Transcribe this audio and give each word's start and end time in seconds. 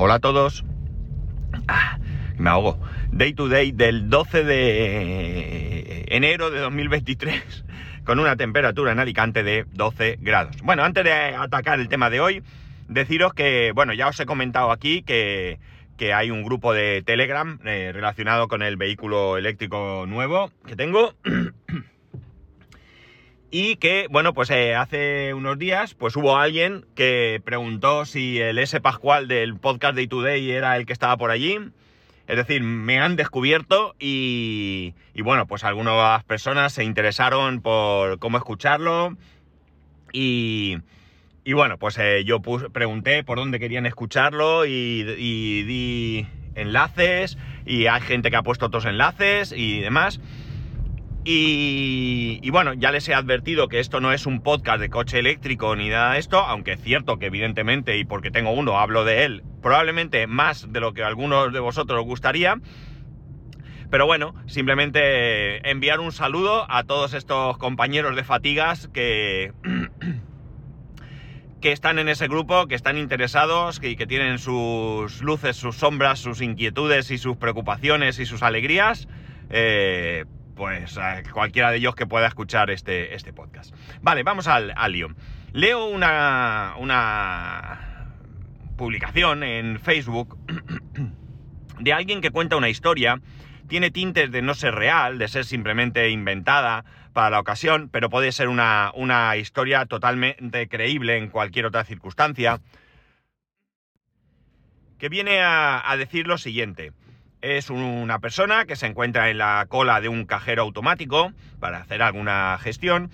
Hola 0.00 0.14
a 0.14 0.18
todos. 0.20 0.64
Ah, 1.66 1.98
me 2.36 2.48
ahogo. 2.50 2.78
Day 3.10 3.32
to 3.32 3.48
day 3.48 3.72
del 3.72 4.08
12 4.08 4.44
de 4.44 6.04
enero 6.06 6.52
de 6.52 6.60
2023 6.60 7.64
con 8.04 8.20
una 8.20 8.36
temperatura 8.36 8.92
en 8.92 9.00
Alicante 9.00 9.42
de 9.42 9.66
12 9.72 10.18
grados. 10.20 10.54
Bueno, 10.62 10.84
antes 10.84 11.02
de 11.02 11.12
atacar 11.12 11.80
el 11.80 11.88
tema 11.88 12.10
de 12.10 12.20
hoy, 12.20 12.44
deciros 12.86 13.34
que, 13.34 13.72
bueno, 13.74 13.92
ya 13.92 14.06
os 14.06 14.20
he 14.20 14.24
comentado 14.24 14.70
aquí 14.70 15.02
que, 15.02 15.58
que 15.96 16.14
hay 16.14 16.30
un 16.30 16.44
grupo 16.44 16.72
de 16.72 17.02
Telegram 17.02 17.58
eh, 17.64 17.90
relacionado 17.92 18.46
con 18.46 18.62
el 18.62 18.76
vehículo 18.76 19.36
eléctrico 19.36 20.04
nuevo 20.06 20.52
que 20.64 20.76
tengo. 20.76 21.14
Y 23.50 23.76
que, 23.76 24.08
bueno, 24.10 24.34
pues 24.34 24.50
eh, 24.50 24.74
hace 24.74 25.32
unos 25.32 25.58
días, 25.58 25.94
pues 25.94 26.14
hubo 26.16 26.36
alguien 26.36 26.84
que 26.94 27.40
preguntó 27.44 28.04
si 28.04 28.38
el 28.40 28.58
S. 28.58 28.78
Pascual 28.80 29.26
del 29.26 29.56
podcast 29.56 29.94
Day 29.94 30.06
Today 30.06 30.50
era 30.50 30.76
el 30.76 30.84
que 30.84 30.92
estaba 30.92 31.16
por 31.16 31.30
allí. 31.30 31.58
Es 32.26 32.36
decir, 32.36 32.62
me 32.62 33.00
han 33.00 33.16
descubierto 33.16 33.94
y, 33.98 34.94
y 35.14 35.22
bueno, 35.22 35.46
pues 35.46 35.64
algunas 35.64 36.22
personas 36.24 36.74
se 36.74 36.84
interesaron 36.84 37.62
por 37.62 38.18
cómo 38.18 38.36
escucharlo. 38.36 39.16
Y, 40.12 40.76
y 41.42 41.54
bueno, 41.54 41.78
pues 41.78 41.96
eh, 41.98 42.24
yo 42.26 42.42
pregunté 42.42 43.24
por 43.24 43.38
dónde 43.38 43.58
querían 43.58 43.86
escucharlo 43.86 44.66
y 44.66 45.04
di 45.04 46.26
enlaces 46.54 47.38
y 47.64 47.86
hay 47.86 48.00
gente 48.02 48.30
que 48.30 48.36
ha 48.36 48.42
puesto 48.42 48.66
otros 48.66 48.84
enlaces 48.84 49.52
y 49.56 49.80
demás. 49.80 50.20
Y, 51.30 52.48
bueno, 52.48 52.72
ya 52.72 52.90
les 52.90 53.06
he 53.06 53.12
advertido 53.12 53.68
que 53.68 53.80
esto 53.80 54.00
no 54.00 54.14
es 54.14 54.24
un 54.24 54.40
podcast 54.40 54.80
de 54.80 54.88
coche 54.88 55.18
eléctrico 55.18 55.76
ni 55.76 55.90
nada 55.90 56.14
de 56.14 56.20
esto, 56.20 56.38
aunque 56.38 56.72
es 56.72 56.80
cierto 56.80 57.18
que 57.18 57.26
evidentemente, 57.26 57.98
y 57.98 58.06
porque 58.06 58.30
tengo 58.30 58.50
uno, 58.52 58.78
hablo 58.78 59.04
de 59.04 59.26
él, 59.26 59.42
probablemente 59.60 60.26
más 60.26 60.72
de 60.72 60.80
lo 60.80 60.94
que 60.94 61.02
algunos 61.02 61.52
de 61.52 61.60
vosotros 61.60 62.00
os 62.00 62.06
gustaría. 62.06 62.54
Pero 63.90 64.06
bueno, 64.06 64.34
simplemente 64.46 65.70
enviar 65.70 66.00
un 66.00 66.12
saludo 66.12 66.64
a 66.70 66.84
todos 66.84 67.12
estos 67.12 67.58
compañeros 67.58 68.16
de 68.16 68.24
fatigas 68.24 68.88
que, 68.88 69.52
que 71.60 71.72
están 71.72 71.98
en 71.98 72.08
ese 72.08 72.28
grupo, 72.28 72.68
que 72.68 72.74
están 72.74 72.96
interesados 72.96 73.80
y 73.82 73.96
que, 73.96 74.06
tienen 74.06 74.38
sus 74.38 75.20
luces, 75.20 75.56
sus 75.56 75.76
sombras, 75.76 76.20
sus 76.20 76.40
inquietudes 76.40 77.10
y 77.10 77.18
sus 77.18 77.36
preocupaciones 77.36 78.18
y 78.18 78.24
sus 78.24 78.42
alegrías. 78.42 79.08
Eh, 79.50 80.24
pues 80.58 80.98
cualquiera 81.32 81.70
de 81.70 81.76
ellos 81.76 81.94
que 81.94 82.04
pueda 82.04 82.26
escuchar 82.26 82.68
este, 82.70 83.14
este 83.14 83.32
podcast. 83.32 83.72
Vale, 84.02 84.24
vamos 84.24 84.48
al, 84.48 84.74
lío. 84.90 85.08
Leo 85.52 85.86
una, 85.86 86.74
una 86.78 88.08
publicación 88.76 89.44
en 89.44 89.78
Facebook 89.78 90.36
de 91.78 91.92
alguien 91.92 92.20
que 92.20 92.32
cuenta 92.32 92.56
una 92.56 92.68
historia. 92.68 93.20
Tiene 93.68 93.92
tintes 93.92 94.32
de 94.32 94.42
no 94.42 94.54
ser 94.54 94.74
real, 94.74 95.18
de 95.18 95.28
ser 95.28 95.44
simplemente 95.44 96.10
inventada 96.10 96.84
para 97.12 97.30
la 97.30 97.38
ocasión, 97.38 97.88
pero 97.88 98.10
puede 98.10 98.32
ser 98.32 98.48
una, 98.48 98.90
una 98.94 99.36
historia 99.36 99.86
totalmente 99.86 100.68
creíble 100.68 101.18
en 101.18 101.28
cualquier 101.28 101.66
otra 101.66 101.84
circunstancia. 101.84 102.60
Que 104.98 105.08
viene 105.08 105.40
a, 105.40 105.88
a 105.88 105.96
decir 105.96 106.26
lo 106.26 106.36
siguiente. 106.36 106.92
Es 107.40 107.70
una 107.70 108.18
persona 108.18 108.64
que 108.64 108.74
se 108.74 108.86
encuentra 108.86 109.30
en 109.30 109.38
la 109.38 109.64
cola 109.68 110.00
de 110.00 110.08
un 110.08 110.24
cajero 110.24 110.62
automático 110.62 111.32
para 111.60 111.78
hacer 111.78 112.02
alguna 112.02 112.58
gestión 112.60 113.10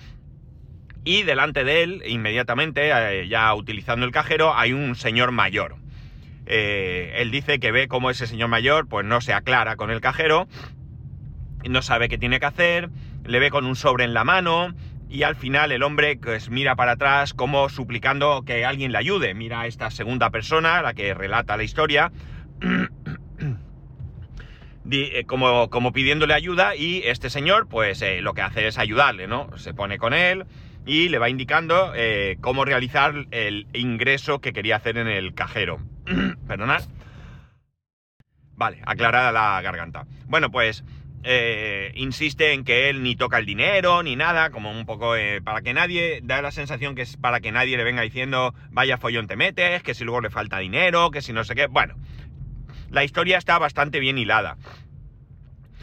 y 1.05 1.23
delante 1.23 1.65
de 1.65 1.83
él, 1.83 2.03
inmediatamente, 2.07 2.91
eh, 2.91 3.29
ya 3.29 3.55
utilizando 3.55 4.07
el 4.07 4.13
cajero, 4.13 4.57
hay 4.57 4.73
un 4.73 4.97
señor 4.97 5.33
mayor. 5.33 5.77
Eh, 6.47 7.13
él 7.17 7.31
dice 7.31 7.61
que 7.61 7.73
ve 7.73 7.89
cómo 7.89 8.09
ese 8.09 8.27
señor 8.27 8.49
mayor 8.49 8.89
pues 8.89 9.05
no 9.05 9.21
se 9.21 9.35
aclara 9.35 9.77
con 9.77 9.91
el 9.91 10.01
cajero, 10.01 10.49
no 11.69 11.83
sabe 11.83 12.09
qué 12.09 12.17
tiene 12.17 12.41
que 12.41 12.47
hacer, 12.47 12.89
le 13.25 13.39
ve 13.39 13.51
con 13.51 13.67
un 13.67 13.77
sobre 13.77 14.05
en 14.05 14.15
la 14.15 14.25
mano 14.25 14.75
y 15.11 15.23
al 15.23 15.37
final 15.37 15.73
el 15.73 15.83
hombre 15.83 16.17
pues 16.17 16.49
mira 16.49 16.75
para 16.77 16.93
atrás 16.93 17.35
como 17.35 17.69
suplicando 17.69 18.43
que 18.43 18.65
alguien 18.65 18.93
le 18.93 18.99
ayude. 18.99 19.35
Mira 19.35 19.61
a 19.61 19.67
esta 19.67 19.91
segunda 19.91 20.31
persona, 20.31 20.81
la 20.81 20.95
que 20.95 21.13
relata 21.13 21.59
la 21.59 21.65
historia, 21.65 22.13
como, 25.27 25.71
como, 25.71 25.93
pidiéndole 25.93 26.35
ayuda 26.35 26.77
y 26.77 27.03
este 27.05 27.31
señor 27.31 27.69
pues 27.69 28.03
eh, 28.03 28.21
lo 28.21 28.35
que 28.35 28.43
hace 28.43 28.67
es 28.67 28.79
ayudarle, 28.79 29.27
¿no? 29.27 29.57
Se 29.57 29.73
pone 29.73 29.99
con 29.99 30.13
él 30.13 30.45
y 30.87 31.09
le 31.09 31.19
va 31.19 31.31
indicando 31.31 31.93
eh, 31.95 32.37
cómo 32.41 32.65
realizar 32.65 33.27
el 33.31 33.67
ingreso 33.73 34.41
que 34.41 34.53
quería 34.53 34.77
hacer 34.77 34.99
en 34.99 35.09
el 35.09 35.35
cajero. 35.35 35.79
Perdonad. 36.47 36.83
Vale, 38.57 38.83
aclarada 38.85 39.33
la 39.33 39.61
garganta. 39.63 40.07
Bueno, 40.27 40.51
pues 40.51 40.85
insiste 41.95 42.53
en 42.53 42.65
que 42.65 42.91
él 42.91 43.03
ni 43.03 43.17
toca 43.17 43.39
el 43.39 43.47
dinero 43.47 44.03
ni 44.03 44.15
nada, 44.15 44.51
como 44.51 44.71
un 44.71 44.85
poco 44.85 45.15
para 45.43 45.63
que 45.63 45.73
nadie, 45.73 46.21
da 46.23 46.43
la 46.43 46.51
sensación 46.51 46.95
que 46.95 47.01
es 47.01 47.17
para 47.17 47.41
que 47.41 47.51
nadie 47.51 47.79
le 47.79 47.83
venga 47.83 48.03
diciendo 48.03 48.55
vaya 48.71 48.99
follón 48.99 49.27
te 49.27 49.35
metes, 49.35 49.83
que 49.83 49.95
si 49.95 50.05
luego 50.05 50.21
le 50.21 50.29
falta 50.29 50.59
dinero, 50.59 51.11
que 51.11 51.23
si 51.23 51.33
no 51.33 51.43
sé 51.43 51.55
qué. 51.55 51.67
Bueno, 51.67 51.95
la 52.95 53.05
historia 53.05 53.39
está 53.39 53.59
bastante 53.59 54.01
bien 54.01 54.17
hilada. 54.17 54.57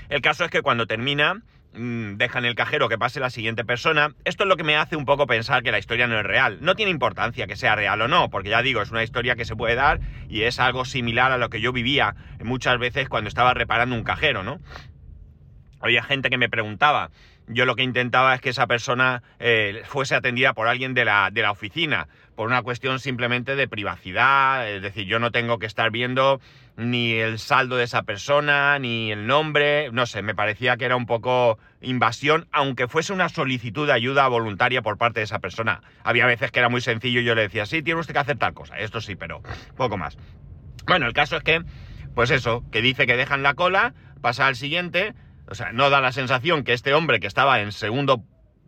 El 0.10 0.22
caso 0.22 0.46
es 0.46 0.52
que 0.52 0.62
cuando 0.62 0.88
termina, 0.88 1.42
mm, 1.74 2.16
dejan 2.16 2.46
el 2.46 2.56
cajero 2.56 2.90
que 2.90 2.98
pase 2.98 3.20
la 3.20 3.30
siguiente 3.30 3.66
persona. 3.66 4.16
Esto 4.24 4.44
es 4.44 4.50
lo 4.50 4.58
que 4.58 4.64
me 4.64 4.78
hace 4.78 4.96
un 4.96 5.06
poco 5.06 5.28
pensar 5.28 5.62
que 5.62 5.72
la 5.72 5.80
historia 5.80 6.08
no 6.08 6.18
es 6.18 6.26
real. 6.26 6.60
No 6.62 6.76
tiene 6.76 6.92
importancia 6.92 7.48
que 7.48 7.56
sea 7.56 7.76
real 7.76 8.02
o 8.02 8.08
no, 8.08 8.30
porque 8.30 8.50
ya 8.50 8.62
digo, 8.62 8.82
es 8.82 8.92
una 8.92 9.04
historia 9.04 9.36
que 9.36 9.46
se 9.46 9.56
puede 9.56 9.76
dar 9.76 10.00
y 10.30 10.44
es 10.44 10.60
algo 10.60 10.86
similar 10.86 11.32
a 11.32 11.38
lo 11.38 11.50
que 11.50 11.62
yo 11.62 11.74
vivía 11.74 12.16
muchas 12.44 12.80
veces 12.80 13.10
cuando 13.10 13.28
estaba 13.28 13.54
reparando 13.54 13.96
un 13.96 14.04
cajero, 14.04 14.44
¿no? 14.44 14.60
Había 15.82 16.04
gente 16.04 16.30
que 16.30 16.38
me 16.38 16.50
preguntaba, 16.50 17.12
yo 17.53 17.66
lo 17.66 17.75
que 17.75 17.84
intentaba 17.84 18.34
es 18.34 18.41
que 18.41 18.50
esa 18.50 18.67
persona 18.67 19.23
eh, 19.39 19.81
fuese 19.85 20.16
atendida 20.16 20.53
por 20.53 20.67
alguien 20.67 20.94
de 20.94 21.06
la, 21.06 21.29
de 21.31 21.41
la 21.41 21.51
oficina, 21.51 22.07
por 22.35 22.47
una 22.47 22.62
cuestión 22.62 23.00
simplemente 23.00 23.56
de 23.56 23.67
privacidad, 23.67 24.69
es 24.69 24.81
decir, 24.81 25.06
yo 25.06 25.19
no 25.19 25.31
tengo 25.31 25.59
que 25.59 25.66
estar 25.66 25.91
viendo 25.91 26.39
ni 26.78 27.13
el 27.13 27.39
saldo 27.39 27.75
de 27.75 27.84
esa 27.84 28.03
persona, 28.03 28.79
ni 28.79 29.12
el 29.12 29.28
nombre, 29.28 29.91
no 29.91 30.06
sé, 30.06 30.22
me 30.22 30.34
parecía 30.34 30.78
que 30.78 30.85
era 30.85 30.95
un 30.95 31.06
poco 31.06 31.59
invasión, 31.81 32.47
aunque 32.51 32.88
fuese 32.88 33.13
una 33.13 33.29
solicitud 33.29 33.88
de 33.88 33.94
ayuda 33.94 34.28
voluntaria 34.28 34.81
por 34.81 34.97
parte 34.97 35.19
de 35.19 35.25
esa 35.25 35.39
persona. 35.39 35.81
Había 36.03 36.25
veces 36.25 36.51
que 36.51 36.59
era 36.59 36.69
muy 36.69 36.81
sencillo 36.81 37.19
y 37.19 37.25
yo 37.25 37.35
le 37.35 37.44
decía, 37.44 37.66
sí, 37.66 37.83
tiene 37.83 38.00
usted 38.00 38.13
que 38.13 38.19
hacer 38.19 38.38
tal 38.38 38.53
cosa, 38.53 38.78
esto 38.78 39.01
sí, 39.01 39.16
pero 39.16 39.41
poco 39.75 39.97
más. 39.97 40.18
Bueno, 40.85 41.06
el 41.06 41.13
caso 41.13 41.38
es 41.38 41.44
que, 41.44 41.62
pues 42.16 42.31
eso, 42.31 42.63
que 42.72 42.81
dice 42.81 43.06
que 43.06 43.18
dejan 43.18 43.44
la 43.44 43.53
cola, 43.53 43.94
pasa 44.22 44.47
al 44.47 44.56
siguiente, 44.56 45.13
o 45.51 45.56
sea, 45.56 45.73
no 45.73 45.89
da 45.89 46.00
la 46.00 46.13
sensación 46.13 46.63
que 46.63 46.72
este 46.72 46.94
hombre 46.94 47.19
que 47.19 47.28
estaba 47.28 47.59
en 47.59 47.73
segundo 47.73 48.23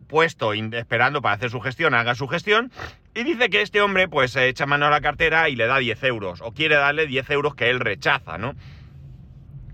puesto 0.06 0.52
esperando 0.52 1.22
para 1.22 1.34
hacer 1.34 1.48
su 1.48 1.60
gestión 1.60 1.94
haga 1.94 2.14
su 2.14 2.28
gestión 2.28 2.70
y 3.14 3.24
dice 3.24 3.48
que 3.48 3.62
este 3.62 3.80
hombre 3.80 4.06
pues 4.06 4.36
echa 4.36 4.66
mano 4.66 4.86
a 4.86 4.90
la 4.90 5.00
cartera 5.00 5.48
y 5.48 5.56
le 5.56 5.66
da 5.66 5.78
10 5.78 6.04
euros 6.04 6.42
o 6.42 6.52
quiere 6.52 6.74
darle 6.74 7.06
10 7.06 7.30
euros 7.30 7.54
que 7.54 7.70
él 7.70 7.80
rechaza, 7.80 8.36
¿no? 8.36 8.54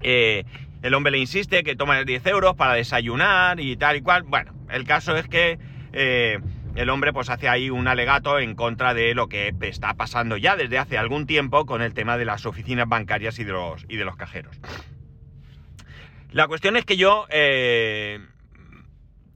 Eh, 0.03 0.45
el 0.83 0.95
hombre 0.95 1.11
le 1.11 1.19
insiste 1.19 1.65
que 1.65 1.75
toma 1.75 2.01
10 2.05 2.25
euros 2.29 2.55
para 2.55 2.75
desayunar 2.75 3.59
y 3.59 3.77
tal 3.77 3.97
y 3.97 4.03
cual. 4.03 4.23
Bueno, 4.23 4.55
el 4.71 4.85
caso 4.85 5.17
es 5.17 5.27
que 5.27 5.59
eh, 5.93 6.39
el 6.77 6.91
hombre 6.91 7.13
pues 7.13 7.29
hace 7.29 7.49
ahí 7.49 7.71
un 7.71 7.89
alegato 7.89 8.39
en 8.39 8.55
contra 8.55 8.95
de 8.95 9.15
lo 9.15 9.29
que 9.29 9.53
está 9.63 9.95
pasando 9.95 10.37
ya 10.37 10.55
desde 10.55 10.79
hace 10.79 10.97
algún 10.97 11.27
tiempo 11.27 11.67
con 11.67 11.83
el 11.83 11.93
tema 11.93 12.17
de 12.17 12.25
las 12.25 12.47
oficinas 12.47 12.89
bancarias 12.89 13.41
y 13.41 13.45
de 13.45 14.05
los 14.05 14.17
cajeros. 14.17 14.61
La 16.33 16.47
cuestión 16.47 16.77
es 16.77 16.85
que 16.85 16.97
yo 16.97 17.27
eh, 17.31 18.21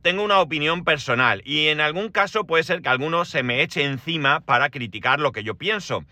tengo 0.02 0.22
una 0.22 0.40
opinión 0.40 0.84
personal 0.84 1.42
y 1.44 1.66
en 1.68 1.80
algún 1.80 2.08
caso 2.08 2.46
puede 2.46 2.62
ser 2.62 2.82
que 2.82 2.88
alguno 2.88 3.24
se 3.24 3.42
me 3.42 3.62
eche 3.62 3.82
encima 3.82 4.40
para 4.40 4.70
criticar 4.70 5.18
lo 5.18 5.32
que 5.32 5.42
yo 5.42 5.56
pienso. 5.56 6.04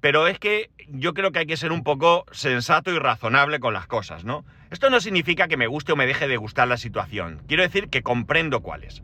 Pero 0.00 0.26
es 0.26 0.38
que 0.38 0.70
yo 0.88 1.12
creo 1.14 1.30
que 1.30 1.40
hay 1.40 1.46
que 1.46 1.56
ser 1.56 1.72
un 1.72 1.82
poco 1.82 2.24
sensato 2.32 2.90
y 2.90 2.98
razonable 2.98 3.60
con 3.60 3.74
las 3.74 3.86
cosas, 3.86 4.24
¿no? 4.24 4.44
Esto 4.70 4.88
no 4.88 5.00
significa 5.00 5.46
que 5.46 5.56
me 5.56 5.66
guste 5.66 5.92
o 5.92 5.96
me 5.96 6.06
deje 6.06 6.26
de 6.26 6.36
gustar 6.36 6.68
la 6.68 6.76
situación. 6.78 7.42
Quiero 7.46 7.62
decir 7.62 7.88
que 7.88 8.02
comprendo 8.02 8.60
cuál 8.60 8.84
es. 8.84 9.02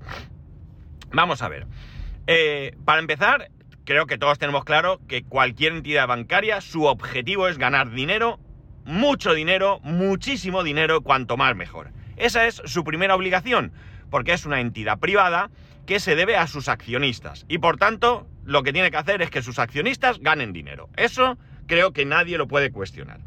Vamos 1.13 1.43
a 1.43 1.49
ver. 1.49 1.67
Eh, 2.27 2.77
para 2.85 3.01
empezar, 3.01 3.51
creo 3.85 4.07
que 4.07 4.19
todos 4.19 4.39
tenemos 4.39 4.65
claro 4.65 5.01
que 5.07 5.23
cualquier 5.23 5.73
entidad 5.73 6.07
bancaria, 6.07 6.61
su 6.61 6.85
objetivo 6.85 7.49
es 7.49 7.59
ganar 7.59 7.91
dinero 7.91 8.39
mucho 8.85 9.35
dinero, 9.35 9.81
muchísimo 9.83 10.63
dinero, 10.63 11.03
cuanto 11.03 11.37
más 11.37 11.55
mejor. 11.57 11.91
Esa 12.17 12.47
es 12.47 12.63
su 12.65 12.85
primera 12.85 13.15
obligación, 13.15 13.73
porque 14.11 14.33
es 14.33 14.45
una 14.47 14.61
entidad 14.61 14.99
privada 14.99 15.51
que 15.87 16.01
se 16.01 16.15
debe 16.15 16.37
a 16.37 16.47
sus 16.47 16.69
accionistas. 16.69 17.47
Y 17.49 17.59
por 17.59 17.77
tanto, 17.77 18.27
lo 18.45 18.63
que 18.63 18.73
tiene 18.73 18.91
que 18.91 18.97
hacer 18.97 19.23
es 19.23 19.31
que 19.31 19.43
sus 19.43 19.59
accionistas 19.59 20.19
ganen 20.21 20.53
dinero. 20.53 20.89
Eso 20.97 21.39
creo 21.67 21.93
que 21.93 22.05
nadie 22.05 22.39
lo 22.39 22.49
puede 22.49 22.71
cuestionar. 22.71 23.21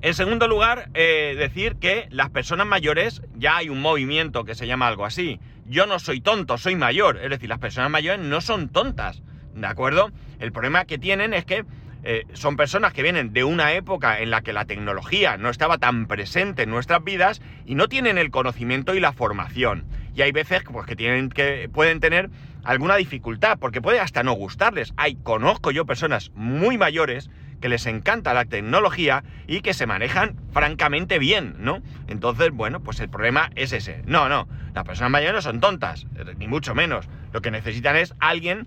En 0.00 0.12
segundo 0.12 0.48
lugar, 0.48 0.90
eh, 0.92 1.34
decir 1.38 1.76
que 1.76 2.08
las 2.10 2.30
personas 2.30 2.66
mayores, 2.66 3.22
ya 3.36 3.56
hay 3.56 3.70
un 3.70 3.80
movimiento 3.80 4.44
que 4.44 4.54
se 4.54 4.66
llama 4.66 4.86
algo 4.86 5.06
así. 5.06 5.40
Yo 5.66 5.86
no 5.86 5.98
soy 5.98 6.20
tonto, 6.20 6.58
soy 6.58 6.76
mayor. 6.76 7.18
Es 7.22 7.30
decir, 7.30 7.48
las 7.48 7.58
personas 7.58 7.90
mayores 7.90 8.20
no 8.20 8.40
son 8.42 8.68
tontas. 8.68 9.22
¿De 9.54 9.66
acuerdo? 9.66 10.10
El 10.40 10.52
problema 10.52 10.84
que 10.84 10.98
tienen 10.98 11.32
es 11.32 11.46
que 11.46 11.64
eh, 12.06 12.26
son 12.34 12.56
personas 12.56 12.92
que 12.92 13.02
vienen 13.02 13.32
de 13.32 13.44
una 13.44 13.72
época 13.72 14.20
en 14.20 14.30
la 14.30 14.42
que 14.42 14.52
la 14.52 14.66
tecnología 14.66 15.38
no 15.38 15.48
estaba 15.48 15.78
tan 15.78 16.06
presente 16.06 16.64
en 16.64 16.70
nuestras 16.70 17.02
vidas 17.02 17.40
y 17.64 17.76
no 17.76 17.88
tienen 17.88 18.18
el 18.18 18.30
conocimiento 18.30 18.94
y 18.94 19.00
la 19.00 19.12
formación. 19.12 19.86
Y 20.14 20.20
hay 20.20 20.30
veces 20.30 20.62
pues, 20.70 20.86
que, 20.86 20.96
tienen 20.96 21.30
que 21.30 21.70
pueden 21.72 22.00
tener 22.00 22.28
alguna 22.62 22.96
dificultad, 22.96 23.58
porque 23.58 23.80
puede 23.80 24.00
hasta 24.00 24.22
no 24.22 24.32
gustarles. 24.32 24.92
Hay, 24.98 25.16
conozco 25.16 25.70
yo 25.70 25.86
personas 25.86 26.30
muy 26.34 26.76
mayores 26.76 27.30
que 27.62 27.70
les 27.70 27.86
encanta 27.86 28.34
la 28.34 28.44
tecnología 28.44 29.24
y 29.46 29.62
que 29.62 29.72
se 29.72 29.86
manejan 29.86 30.36
francamente 30.52 31.18
bien, 31.18 31.54
¿no? 31.58 31.80
Entonces, 32.08 32.50
bueno, 32.50 32.80
pues 32.80 33.00
el 33.00 33.08
problema 33.08 33.48
es 33.54 33.72
ese. 33.72 34.02
No, 34.06 34.28
no, 34.28 34.46
las 34.74 34.84
personas 34.84 35.10
mayores 35.10 35.36
no 35.36 35.42
son 35.42 35.60
tontas, 35.60 36.06
ni 36.36 36.48
mucho 36.48 36.74
menos. 36.74 37.08
Lo 37.32 37.40
que 37.40 37.50
necesitan 37.50 37.96
es 37.96 38.14
alguien 38.20 38.66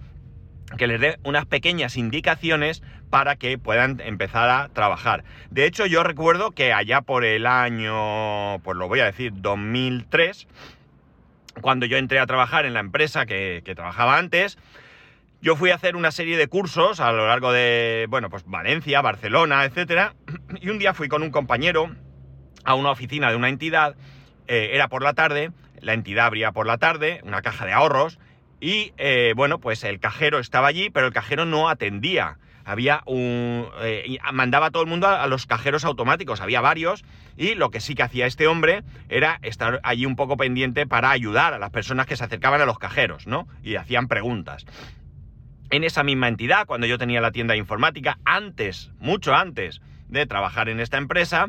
que 0.75 0.88
les 0.88 1.00
dé 1.00 1.19
unas 1.24 1.46
pequeñas 1.46 1.96
indicaciones 1.96 2.84
para 3.10 3.38
que 3.38 3.58
puedan 3.58 4.02
empezar 4.02 4.50
a 4.50 4.69
trabajar. 4.69 5.24
De 5.50 5.66
hecho, 5.66 5.86
yo 5.86 6.04
recuerdo 6.04 6.52
que 6.52 6.74
allá 6.74 7.02
por 7.02 7.24
el 7.24 7.46
año, 7.46 8.60
pues 8.60 8.78
lo 8.78 8.88
voy 8.88 9.00
a 9.00 9.06
decir, 9.06 9.31
2003, 9.36 10.48
cuando 11.62 11.86
yo 11.86 11.98
entré 11.98 12.19
a 12.19 12.25
trabajar 12.25 12.66
en 12.66 12.74
la 12.74 12.81
empresa 12.81 13.25
que, 13.25 13.62
trabajaba 13.75 14.18
antes, 14.18 14.58
yo 15.42 15.56
fui 15.56 15.72
a 15.72 15.75
hacer 15.75 15.96
una 15.96 16.12
serie 16.12 16.38
de 16.38 16.48
cursos 16.48 17.00
a 17.00 17.12
lo 17.12 17.28
largo 17.28 17.52
de, 17.54 18.08
bueno, 18.10 18.30
pues 18.30 18.44
Valencia, 18.46 19.02
Barcelona, 19.02 19.63
etc. 19.66 20.13
Y 20.62 20.70
un 20.70 20.80
día 20.80 20.94
fui 20.94 21.08
con 21.08 21.24
un 21.24 21.31
compañero 21.31 21.96
a 22.66 22.75
una 22.75 22.92
oficina 22.92 23.30
de 23.30 23.38
una 23.38 23.50
entidad, 23.50 23.96
eh, 24.48 24.72
era 24.74 24.90
por 24.90 25.02
la 25.02 25.13
tarde, 25.13 25.52
la 25.80 25.94
entidad 25.94 26.25
abría 26.25 26.52
por 26.52 26.66
la 26.66 26.78
tarde, 26.78 27.22
una 27.24 27.42
caja 27.42 27.66
de 27.66 27.72
ahorros, 27.72 28.20
y 28.59 28.94
eh, 28.98 29.33
bueno, 29.36 29.59
pues 29.59 29.83
el 29.83 30.00
cajero 30.00 30.39
estaba 30.39 30.68
allí, 30.68 30.89
pero 30.89 31.07
el 31.07 31.13
cajero 31.13 31.45
no 31.45 31.69
atendía. 31.69 32.38
Había 32.65 33.01
un. 33.06 33.68
Eh, 33.81 34.18
mandaba 34.33 34.68
a 34.68 34.71
todo 34.71 34.83
el 34.83 34.89
mundo 34.89 35.07
a, 35.07 35.25
los 35.27 35.45
cajeros 35.45 35.86
automáticos, 35.86 36.42
había 36.42 36.59
varios, 36.59 37.06
y 37.38 37.56
lo 37.56 37.69
que 37.71 37.80
sí 37.80 37.95
que 37.95 38.04
hacía 38.04 38.25
este 38.25 38.48
hombre 38.48 38.83
era 39.07 39.39
estar 39.42 39.80
allí 39.83 40.06
un 40.06 40.18
poco 40.18 40.36
pendiente 40.36 40.86
para 40.86 41.12
ayudar 41.12 41.54
a 41.54 41.59
las 41.59 41.69
personas 41.69 42.07
que 42.07 42.18
se 42.18 42.25
acercaban 42.25 42.59
a 42.59 42.65
los 42.65 42.77
cajeros, 42.77 43.25
¿no? 43.25 43.48
Y 43.63 43.75
hacían 43.75 44.09
preguntas. 44.09 44.65
En 45.69 45.86
esa 45.86 46.03
misma 46.03 46.27
entidad, 46.27 46.65
cuando 46.65 46.88
yo 46.88 46.98
tenía 46.98 47.21
la 47.21 47.31
tienda 47.31 47.53
de 47.53 47.60
informática, 47.60 48.19
antes, 48.25 48.92
mucho 49.00 49.33
antes 49.33 49.81
de 50.10 50.25
trabajar 50.25 50.68
en 50.68 50.81
esta 50.81 50.98
empresa, 50.98 51.48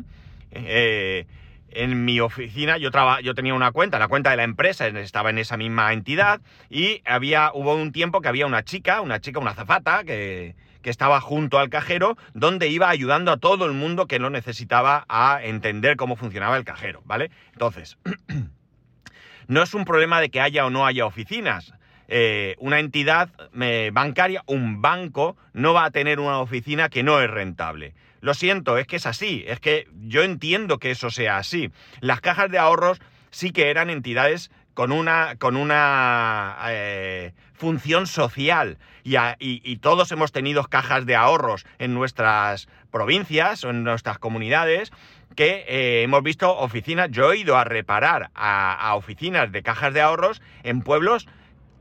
eh, 0.51 1.25
en 1.71 2.05
mi 2.05 2.19
oficina, 2.19 2.77
yo, 2.77 2.89
yo 3.21 3.33
tenía 3.35 3.53
una 3.53 3.71
cuenta, 3.71 3.99
la 3.99 4.07
cuenta 4.07 4.31
de 4.31 4.37
la 4.37 4.43
empresa 4.43 4.87
estaba 4.87 5.29
en 5.29 5.37
esa 5.37 5.57
misma 5.57 5.93
entidad 5.93 6.41
y 6.69 7.01
había, 7.05 7.51
hubo 7.53 7.75
un 7.75 7.91
tiempo 7.91 8.21
que 8.21 8.29
había 8.29 8.45
una 8.45 8.63
chica, 8.63 9.01
una 9.01 9.19
chica, 9.19 9.39
una 9.39 9.53
zafata, 9.53 10.03
que, 10.03 10.55
que 10.81 10.89
estaba 10.89 11.19
junto 11.21 11.59
al 11.59 11.69
cajero, 11.69 12.17
donde 12.33 12.67
iba 12.69 12.89
ayudando 12.89 13.31
a 13.31 13.37
todo 13.37 13.65
el 13.65 13.73
mundo 13.73 14.07
que 14.07 14.19
lo 14.19 14.29
necesitaba 14.29 15.05
a 15.09 15.39
entender 15.43 15.97
cómo 15.97 16.15
funcionaba 16.15 16.57
el 16.57 16.63
cajero, 16.63 17.01
¿vale? 17.05 17.31
Entonces, 17.53 17.97
no 19.47 19.61
es 19.61 19.73
un 19.73 19.85
problema 19.85 20.21
de 20.21 20.29
que 20.29 20.41
haya 20.41 20.65
o 20.65 20.69
no 20.69 20.85
haya 20.85 21.05
oficinas. 21.05 21.73
Eh, 22.11 22.55
una 22.57 22.79
entidad 22.79 23.29
eh, 23.61 23.91
bancaria, 23.93 24.43
un 24.47 24.81
banco, 24.81 25.37
no 25.53 25.73
va 25.73 25.85
a 25.85 25.91
tener 25.91 26.19
una 26.19 26.39
oficina 26.39 26.89
que 26.89 27.03
no 27.03 27.21
es 27.21 27.29
rentable. 27.29 27.93
Lo 28.21 28.33
siento, 28.33 28.77
es 28.77 28.87
que 28.87 28.97
es 28.97 29.05
así, 29.05 29.43
es 29.47 29.59
que 29.59 29.87
yo 29.93 30.23
entiendo 30.23 30.77
que 30.77 30.91
eso 30.91 31.09
sea 31.09 31.37
así. 31.37 31.71
Las 32.01 32.21
cajas 32.21 32.51
de 32.51 32.57
ahorros 32.57 32.99
sí 33.31 33.51
que 33.51 33.69
eran 33.69 33.89
entidades 33.89 34.51
con 34.73 34.91
una, 34.91 35.35
con 35.37 35.57
una 35.57 36.57
eh, 36.69 37.33
función 37.53 38.07
social 38.07 38.77
y, 39.03 39.77
todos 39.77 40.11
hemos 40.11 40.31
tenido 40.31 40.63
cajas 40.63 41.05
de 41.05 41.15
ahorros 41.15 41.65
en 41.79 41.93
nuestras 41.93 42.69
provincias 42.91 43.63
o 43.63 43.71
en 43.71 43.83
nuestras 43.83 44.19
comunidades 44.19 44.91
que 45.35 45.65
eh, 45.67 46.03
hemos 46.03 46.23
visto 46.23 46.55
oficinas, 46.57 47.09
yo 47.11 47.31
he 47.31 47.39
ido 47.39 47.57
a 47.57 47.63
reparar 47.63 48.31
a, 48.35 48.93
oficinas 48.95 49.51
de 49.51 49.63
cajas 49.63 49.93
de 49.93 50.01
ahorros 50.01 50.41
en 50.63 50.81
pueblos 50.81 51.27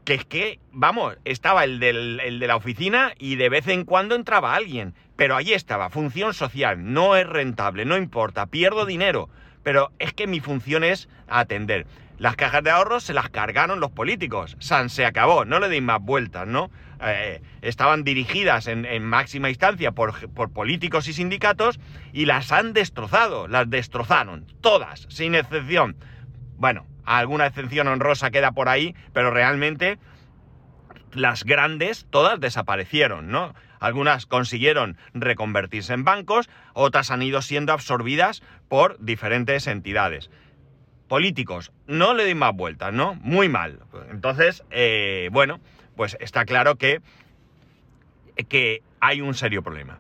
que 0.05 0.14
es 0.14 0.25
que, 0.25 0.58
vamos, 0.73 1.19
estaba 1.25 1.64
el, 1.64 1.82
el 1.82 2.38
de 2.41 2.46
la 2.46 2.56
oficina 2.56 3.12
y 3.19 3.37
de 3.37 3.49
vez 3.49 3.69
en 3.69 3.84
cuando 3.84 4.14
entraba 4.14 4.55
alguien. 4.55 4.94
Pero 5.19 5.35
allí 5.35 5.53
estaba, 5.53 5.91
función 5.91 6.32
social, 6.32 6.93
no 6.93 7.17
es 7.17 7.26
rentable, 7.26 7.85
no 7.85 7.97
importa, 7.97 8.47
pierdo 8.47 8.87
dinero, 8.87 9.29
pero 9.65 9.91
es 9.99 10.12
que 10.12 10.29
mi 10.29 10.38
función 10.38 10.85
es 10.85 11.09
atender. 11.26 11.88
Las 12.19 12.37
cajas 12.37 12.62
de 12.62 12.70
ahorros 12.70 13.03
se 13.03 13.15
las 13.15 13.29
cargaron 13.29 13.81
los 13.81 13.91
políticos, 13.91 14.56
San 14.61 14.91
se 14.91 15.05
acabó, 15.05 15.44
no 15.44 15.59
le 15.59 15.69
deis 15.69 15.82
más 15.82 16.00
vueltas, 16.00 16.47
¿no? 16.47 16.70
Eh, 17.03 17.43
estaban 17.62 18.05
dirigidas 18.05 18.69
en, 18.69 19.05
máxima 19.05 19.49
instancia 19.49 19.91
por, 19.91 20.31
por, 20.31 20.53
políticos 20.53 21.09
y 21.09 21.12
sindicatos 21.12 21.81
y 22.12 22.26
las 22.26 22.53
han 22.53 22.73
destrozado, 22.73 23.49
las 23.49 23.69
destrozaron, 23.69 24.47
todas, 24.61 25.06
sin 25.11 25.35
excepción. 25.35 25.97
Bueno, 26.59 26.87
alguna 27.05 27.47
excepción 27.47 27.88
honrosa 27.88 28.31
queda 28.31 28.53
por 28.53 28.69
ahí, 28.69 28.94
pero 29.12 29.32
realmente 29.32 29.99
las 31.12 31.43
grandes 31.43 32.06
todas 32.09 32.38
desaparecieron, 32.38 33.32
¿no? 33.32 33.53
Algunas 33.80 34.26
consiguieron 34.26 34.96
reconvertirse 35.14 35.92
en 35.92 36.04
bancos, 36.04 36.48
otras 36.75 37.10
han 37.10 37.22
ido 37.22 37.42
siendo 37.42 37.72
absorbidas 37.72 38.42
por 38.69 38.96
diferentes 38.98 39.66
entidades. 39.66 40.30
Políticos, 41.08 41.72
no 41.86 42.12
le 42.12 42.25
doy 42.25 42.34
más 42.34 42.54
vueltas, 42.54 42.92
¿no? 42.92 43.14
Muy 43.14 43.48
mal. 43.48 43.80
Entonces, 44.10 44.62
eh, 44.70 45.30
bueno, 45.32 45.58
pues 45.96 46.16
está 46.20 46.44
claro 46.44 46.76
que, 46.76 47.00
que 48.48 48.82
hay 49.00 49.20
un 49.20 49.34
serio 49.34 49.62
problema. 49.62 49.98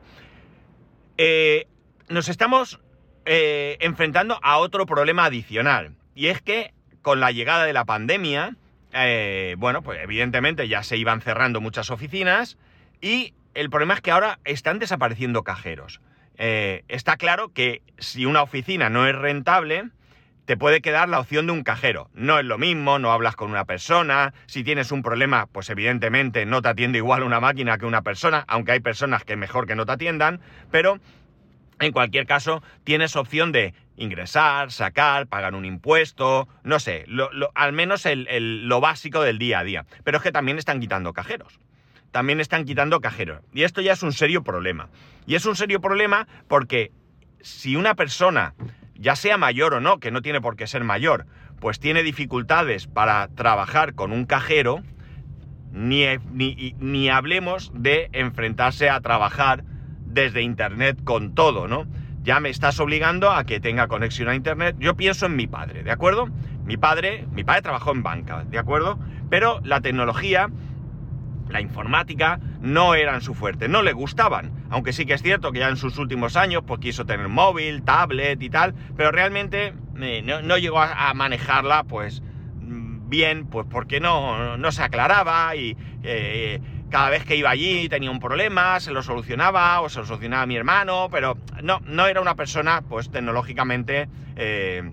Eh, 1.16 1.66
nos 2.08 2.28
estamos 2.28 2.78
eh, 3.24 3.78
enfrentando 3.80 4.38
a 4.42 4.58
otro 4.58 4.84
problema 4.86 5.24
adicional, 5.24 5.94
y 6.14 6.26
es 6.26 6.42
que 6.42 6.74
con 7.00 7.20
la 7.20 7.32
llegada 7.32 7.64
de 7.64 7.72
la 7.72 7.84
pandemia, 7.84 8.56
bueno, 9.56 9.82
pues 9.82 10.00
evidentemente 10.02 10.68
ya 10.68 10.82
se 10.82 10.96
iban 10.96 11.20
cerrando 11.20 11.60
muchas 11.60 11.90
oficinas 11.90 12.58
y 13.00 13.32
el 13.58 13.70
problema 13.70 13.94
es 13.94 14.00
que 14.00 14.12
ahora 14.12 14.38
están 14.44 14.78
desapareciendo 14.78 15.42
cajeros. 15.42 16.00
Eh, 16.36 16.84
está 16.86 17.16
claro 17.16 17.52
que 17.52 17.82
si 17.98 18.24
una 18.24 18.42
oficina 18.42 18.88
no 18.88 19.06
es 19.08 19.16
rentable, 19.16 19.90
te 20.44 20.56
puede 20.56 20.80
quedar 20.80 21.08
la 21.08 21.18
opción 21.18 21.46
de 21.46 21.52
un 21.52 21.64
cajero. 21.64 22.08
No 22.14 22.38
es 22.38 22.44
lo 22.44 22.56
mismo, 22.56 23.00
no 23.00 23.10
hablas 23.10 23.34
con 23.34 23.50
una 23.50 23.64
persona. 23.64 24.32
Si 24.46 24.62
tienes 24.62 24.92
un 24.92 25.02
problema, 25.02 25.46
pues 25.46 25.68
evidentemente 25.70 26.46
no 26.46 26.62
te 26.62 26.68
atiende 26.68 26.98
igual 26.98 27.24
una 27.24 27.40
máquina 27.40 27.78
que 27.78 27.84
una 27.84 28.02
persona, 28.02 28.44
aunque 28.46 28.72
hay 28.72 28.80
personas 28.80 29.24
que 29.24 29.34
mejor 29.34 29.66
que 29.66 29.74
no 29.74 29.84
te 29.86 29.92
atiendan, 29.92 30.40
pero 30.70 31.00
en 31.80 31.90
cualquier 31.90 32.26
caso 32.26 32.62
tienes 32.84 33.16
opción 33.16 33.50
de 33.50 33.74
ingresar, 33.96 34.70
sacar, 34.70 35.26
pagar 35.26 35.56
un 35.56 35.64
impuesto, 35.64 36.48
no 36.62 36.78
sé, 36.78 37.06
al 37.54 37.72
menos 37.72 38.04
lo 38.06 38.80
básico 38.80 39.22
del 39.22 39.38
día 39.40 39.58
a 39.58 39.64
día. 39.64 39.86
Pero 40.04 40.18
es 40.18 40.22
que 40.22 40.30
también 40.30 40.58
están 40.58 40.78
quitando 40.78 41.12
cajeros 41.12 41.58
también 42.10 42.40
están 42.40 42.64
quitando 42.64 43.00
cajeros. 43.00 43.42
Y 43.52 43.62
esto 43.62 43.80
ya 43.80 43.92
es 43.92 44.02
un 44.02 44.12
serio 44.12 44.42
problema. 44.42 44.88
Y 45.26 45.34
es 45.34 45.46
un 45.46 45.56
serio 45.56 45.80
problema 45.80 46.26
porque 46.48 46.92
si 47.40 47.76
una 47.76 47.94
persona, 47.94 48.54
ya 48.94 49.16
sea 49.16 49.36
mayor 49.38 49.74
o 49.74 49.80
no, 49.80 49.98
que 49.98 50.10
no 50.10 50.22
tiene 50.22 50.40
por 50.40 50.56
qué 50.56 50.66
ser 50.66 50.84
mayor, 50.84 51.26
pues 51.60 51.80
tiene 51.80 52.02
dificultades 52.02 52.86
para 52.86 53.28
trabajar 53.28 53.94
con 53.94 54.12
un 54.12 54.24
cajero, 54.24 54.82
ni, 55.72 56.04
ni, 56.32 56.74
ni 56.78 57.08
hablemos 57.10 57.70
de 57.74 58.08
enfrentarse 58.12 58.90
a 58.90 59.00
trabajar 59.00 59.64
desde 60.06 60.42
Internet 60.42 60.98
con 61.04 61.34
todo, 61.34 61.68
¿no? 61.68 61.86
Ya 62.22 62.40
me 62.40 62.50
estás 62.50 62.80
obligando 62.80 63.30
a 63.30 63.44
que 63.44 63.60
tenga 63.60 63.86
conexión 63.86 64.28
a 64.28 64.34
Internet. 64.34 64.76
Yo 64.78 64.96
pienso 64.96 65.26
en 65.26 65.36
mi 65.36 65.46
padre, 65.46 65.82
¿de 65.82 65.90
acuerdo? 65.90 66.28
Mi 66.64 66.76
padre, 66.76 67.26
mi 67.32 67.44
padre 67.44 67.62
trabajó 67.62 67.92
en 67.92 68.02
banca, 68.02 68.44
¿de 68.44 68.58
acuerdo? 68.58 68.98
Pero 69.30 69.60
la 69.62 69.80
tecnología 69.80 70.50
la 71.50 71.60
informática 71.60 72.40
no 72.60 72.94
eran 72.94 73.20
su 73.20 73.34
fuerte, 73.34 73.68
no 73.68 73.82
le 73.82 73.92
gustaban, 73.92 74.52
aunque 74.70 74.92
sí 74.92 75.06
que 75.06 75.14
es 75.14 75.22
cierto 75.22 75.52
que 75.52 75.60
ya 75.60 75.68
en 75.68 75.76
sus 75.76 75.98
últimos 75.98 76.36
años 76.36 76.62
pues 76.66 76.80
quiso 76.80 77.06
tener 77.06 77.28
móvil, 77.28 77.82
tablet 77.82 78.42
y 78.42 78.50
tal, 78.50 78.74
pero 78.96 79.10
realmente 79.10 79.74
eh, 80.00 80.22
no, 80.22 80.58
llegó 80.58 80.80
a, 80.80 81.12
manejarla 81.14 81.84
pues 81.84 82.22
mm, 82.60 83.08
bien, 83.08 83.46
pues 83.46 83.66
porque 83.70 84.00
no, 84.00 84.56
no 84.56 84.72
se 84.72 84.82
aclaraba 84.82 85.54
y 85.56 85.76
eh, 86.02 86.60
cada 86.90 87.10
vez 87.10 87.24
que 87.24 87.36
iba 87.36 87.50
allí 87.50 87.88
tenía 87.88 88.10
un 88.10 88.20
problema, 88.20 88.80
se 88.80 88.92
lo 88.92 89.02
solucionaba 89.02 89.80
o 89.80 89.88
se 89.88 90.00
lo 90.00 90.06
solucionaba 90.06 90.46
mi 90.46 90.56
hermano, 90.56 91.08
pero 91.10 91.36
no, 91.62 91.80
no 91.84 92.06
era 92.06 92.20
una 92.20 92.34
persona 92.34 92.82
pues 92.82 93.10
tecnológicamente... 93.10 94.08
Eh, 94.36 94.90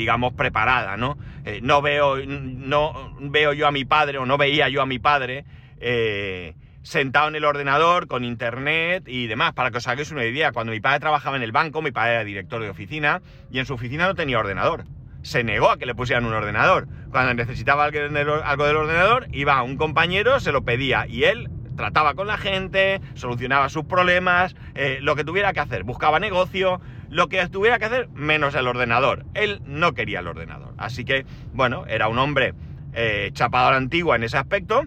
digamos, 0.00 0.32
preparada, 0.32 0.96
¿no? 0.96 1.18
Eh, 1.44 1.60
no, 1.62 1.82
veo, 1.82 2.16
no 2.26 3.14
veo 3.20 3.52
yo 3.52 3.66
a 3.66 3.70
mi 3.70 3.84
padre 3.84 4.16
o 4.16 4.24
no 4.24 4.38
veía 4.38 4.70
yo 4.70 4.80
a 4.80 4.86
mi 4.86 4.98
padre 4.98 5.44
eh, 5.78 6.54
sentado 6.82 7.28
en 7.28 7.36
el 7.36 7.44
ordenador 7.44 8.06
con 8.06 8.24
internet 8.24 9.04
y 9.06 9.26
demás, 9.26 9.52
para 9.52 9.70
que 9.70 9.76
os 9.76 9.86
hagáis 9.86 10.10
una 10.10 10.24
idea. 10.24 10.52
Cuando 10.52 10.72
mi 10.72 10.80
padre 10.80 11.00
trabajaba 11.00 11.36
en 11.36 11.42
el 11.42 11.52
banco, 11.52 11.82
mi 11.82 11.90
padre 11.90 12.14
era 12.14 12.24
director 12.24 12.62
de 12.62 12.70
oficina 12.70 13.20
y 13.50 13.58
en 13.58 13.66
su 13.66 13.74
oficina 13.74 14.06
no 14.06 14.14
tenía 14.14 14.38
ordenador. 14.38 14.84
Se 15.20 15.44
negó 15.44 15.70
a 15.70 15.76
que 15.76 15.84
le 15.84 15.94
pusieran 15.94 16.24
un 16.24 16.32
ordenador. 16.32 16.88
Cuando 17.10 17.34
necesitaba 17.34 17.84
algo 17.84 18.64
del 18.64 18.76
ordenador, 18.76 19.28
iba 19.32 19.58
a 19.58 19.62
un 19.62 19.76
compañero, 19.76 20.40
se 20.40 20.50
lo 20.50 20.64
pedía 20.64 21.06
y 21.06 21.24
él 21.24 21.50
trataba 21.76 22.14
con 22.14 22.26
la 22.26 22.38
gente, 22.38 23.02
solucionaba 23.14 23.68
sus 23.68 23.84
problemas, 23.84 24.56
eh, 24.74 24.98
lo 25.02 25.14
que 25.16 25.24
tuviera 25.24 25.52
que 25.52 25.60
hacer, 25.60 25.82
buscaba 25.82 26.20
negocio, 26.20 26.80
lo 27.10 27.28
que 27.28 27.46
tuviera 27.48 27.78
que 27.78 27.84
hacer 27.84 28.08
menos 28.10 28.54
el 28.54 28.66
ordenador. 28.66 29.26
Él 29.34 29.60
no 29.66 29.92
quería 29.92 30.20
el 30.20 30.28
ordenador. 30.28 30.74
Así 30.78 31.04
que, 31.04 31.26
bueno, 31.52 31.84
era 31.86 32.08
un 32.08 32.18
hombre 32.18 32.54
eh, 32.94 33.30
chapado 33.32 33.68
a 33.68 33.70
la 33.72 33.76
antigua 33.76 34.16
en 34.16 34.22
ese 34.22 34.38
aspecto 34.38 34.84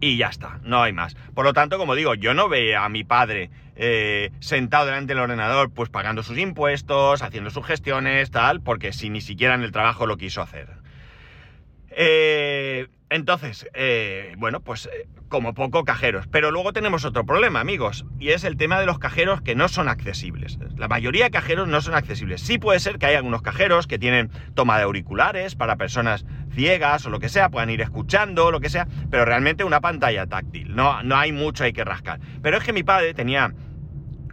y 0.00 0.18
ya 0.18 0.28
está, 0.28 0.60
no 0.62 0.82
hay 0.82 0.92
más. 0.92 1.14
Por 1.34 1.46
lo 1.46 1.54
tanto, 1.54 1.78
como 1.78 1.94
digo, 1.94 2.14
yo 2.14 2.34
no 2.34 2.48
veía 2.48 2.84
a 2.84 2.88
mi 2.90 3.04
padre 3.04 3.50
eh, 3.74 4.30
sentado 4.40 4.86
delante 4.86 5.14
del 5.14 5.22
ordenador, 5.22 5.72
pues 5.72 5.88
pagando 5.88 6.22
sus 6.22 6.36
impuestos, 6.38 7.22
haciendo 7.22 7.48
sus 7.50 7.64
gestiones, 7.64 8.30
tal, 8.30 8.60
porque 8.60 8.92
si 8.92 9.08
ni 9.08 9.22
siquiera 9.22 9.54
en 9.54 9.62
el 9.62 9.72
trabajo 9.72 10.06
lo 10.06 10.18
quiso 10.18 10.42
hacer. 10.42 10.68
Eh, 11.88 12.88
entonces, 13.08 13.66
eh, 13.72 14.34
bueno, 14.36 14.60
pues 14.60 14.90
como 15.34 15.52
poco 15.52 15.82
cajeros. 15.82 16.28
Pero 16.28 16.52
luego 16.52 16.72
tenemos 16.72 17.04
otro 17.04 17.26
problema, 17.26 17.58
amigos, 17.58 18.06
y 18.20 18.28
es 18.28 18.44
el 18.44 18.56
tema 18.56 18.78
de 18.78 18.86
los 18.86 19.00
cajeros 19.00 19.42
que 19.42 19.56
no 19.56 19.66
son 19.66 19.88
accesibles. 19.88 20.60
La 20.76 20.86
mayoría 20.86 21.24
de 21.24 21.32
cajeros 21.32 21.66
no 21.66 21.80
son 21.80 21.94
accesibles. 21.94 22.40
Sí 22.40 22.56
puede 22.58 22.78
ser 22.78 23.00
que 23.00 23.06
hay 23.06 23.16
algunos 23.16 23.42
cajeros 23.42 23.88
que 23.88 23.98
tienen 23.98 24.30
toma 24.54 24.76
de 24.76 24.84
auriculares 24.84 25.56
para 25.56 25.74
personas 25.74 26.24
ciegas 26.52 27.04
o 27.04 27.10
lo 27.10 27.18
que 27.18 27.28
sea, 27.28 27.48
puedan 27.48 27.68
ir 27.70 27.80
escuchando, 27.80 28.52
lo 28.52 28.60
que 28.60 28.68
sea, 28.68 28.86
pero 29.10 29.24
realmente 29.24 29.64
una 29.64 29.80
pantalla 29.80 30.24
táctil. 30.28 30.76
No, 30.76 31.02
no 31.02 31.16
hay 31.16 31.32
mucho, 31.32 31.64
hay 31.64 31.72
que 31.72 31.82
rascar. 31.82 32.20
Pero 32.40 32.56
es 32.56 32.62
que 32.62 32.72
mi 32.72 32.84
padre 32.84 33.12
tenía 33.12 33.52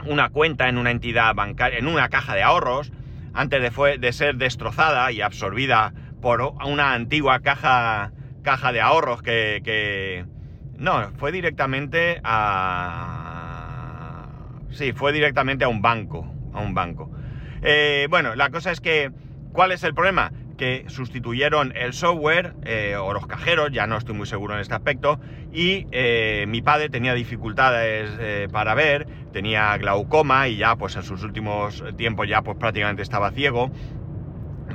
una 0.05 0.29
cuenta 0.29 0.69
en 0.69 0.77
una 0.77 0.91
entidad 0.91 1.33
bancaria, 1.33 1.79
en 1.79 1.87
una 1.87 2.09
caja 2.09 2.35
de 2.35 2.43
ahorros, 2.43 2.91
antes 3.33 3.59
de, 3.59 3.71
fue, 3.71 3.97
de 3.97 4.13
ser 4.13 4.35
destrozada 4.35 5.11
y 5.11 5.21
absorbida 5.21 5.95
por 6.21 6.41
una 6.63 6.93
antigua 6.93 7.39
caja, 7.39 8.11
caja 8.43 8.71
de 8.71 8.81
ahorros 8.81 9.23
que, 9.23 9.61
que... 9.63 10.25
No, 10.81 11.11
fue 11.17 11.31
directamente 11.31 12.19
a... 12.23 12.65
Sí, 14.71 14.93
fue 14.93 15.13
directamente 15.13 15.63
a 15.63 15.67
un 15.67 15.83
banco, 15.83 16.25
a 16.53 16.59
un 16.59 16.73
banco. 16.73 17.11
Eh, 17.61 18.07
bueno, 18.09 18.33
la 18.33 18.49
cosa 18.49 18.71
es 18.71 18.81
que, 18.81 19.11
¿cuál 19.53 19.71
es 19.71 19.83
el 19.83 19.93
problema? 19.93 20.31
que 20.57 20.85
sustituyeron 20.87 21.73
el 21.75 21.93
software 21.93 22.53
eh, 22.65 22.95
o 22.95 23.13
los 23.13 23.25
cajeros, 23.25 23.71
ya 23.71 23.87
no 23.87 23.97
estoy 23.97 24.13
muy 24.13 24.27
seguro 24.27 24.53
en 24.53 24.59
este 24.59 24.75
aspecto, 24.75 25.19
y 25.51 25.87
eh, 25.91 26.45
mi 26.47 26.61
padre 26.61 26.89
tenía 26.89 27.15
dificultades 27.15 28.49
para 28.51 28.75
ver, 28.75 29.07
tenía 29.33 29.75
glaucoma 29.77 30.47
y 30.49 30.57
ya 30.57 30.75
pues 30.75 30.95
en 30.97 31.01
sus 31.01 31.23
últimos 31.23 31.83
tiempos 31.97 32.27
ya 32.27 32.43
pues 32.43 32.57
prácticamente 32.57 33.01
estaba 33.01 33.31
ciego. 33.31 33.71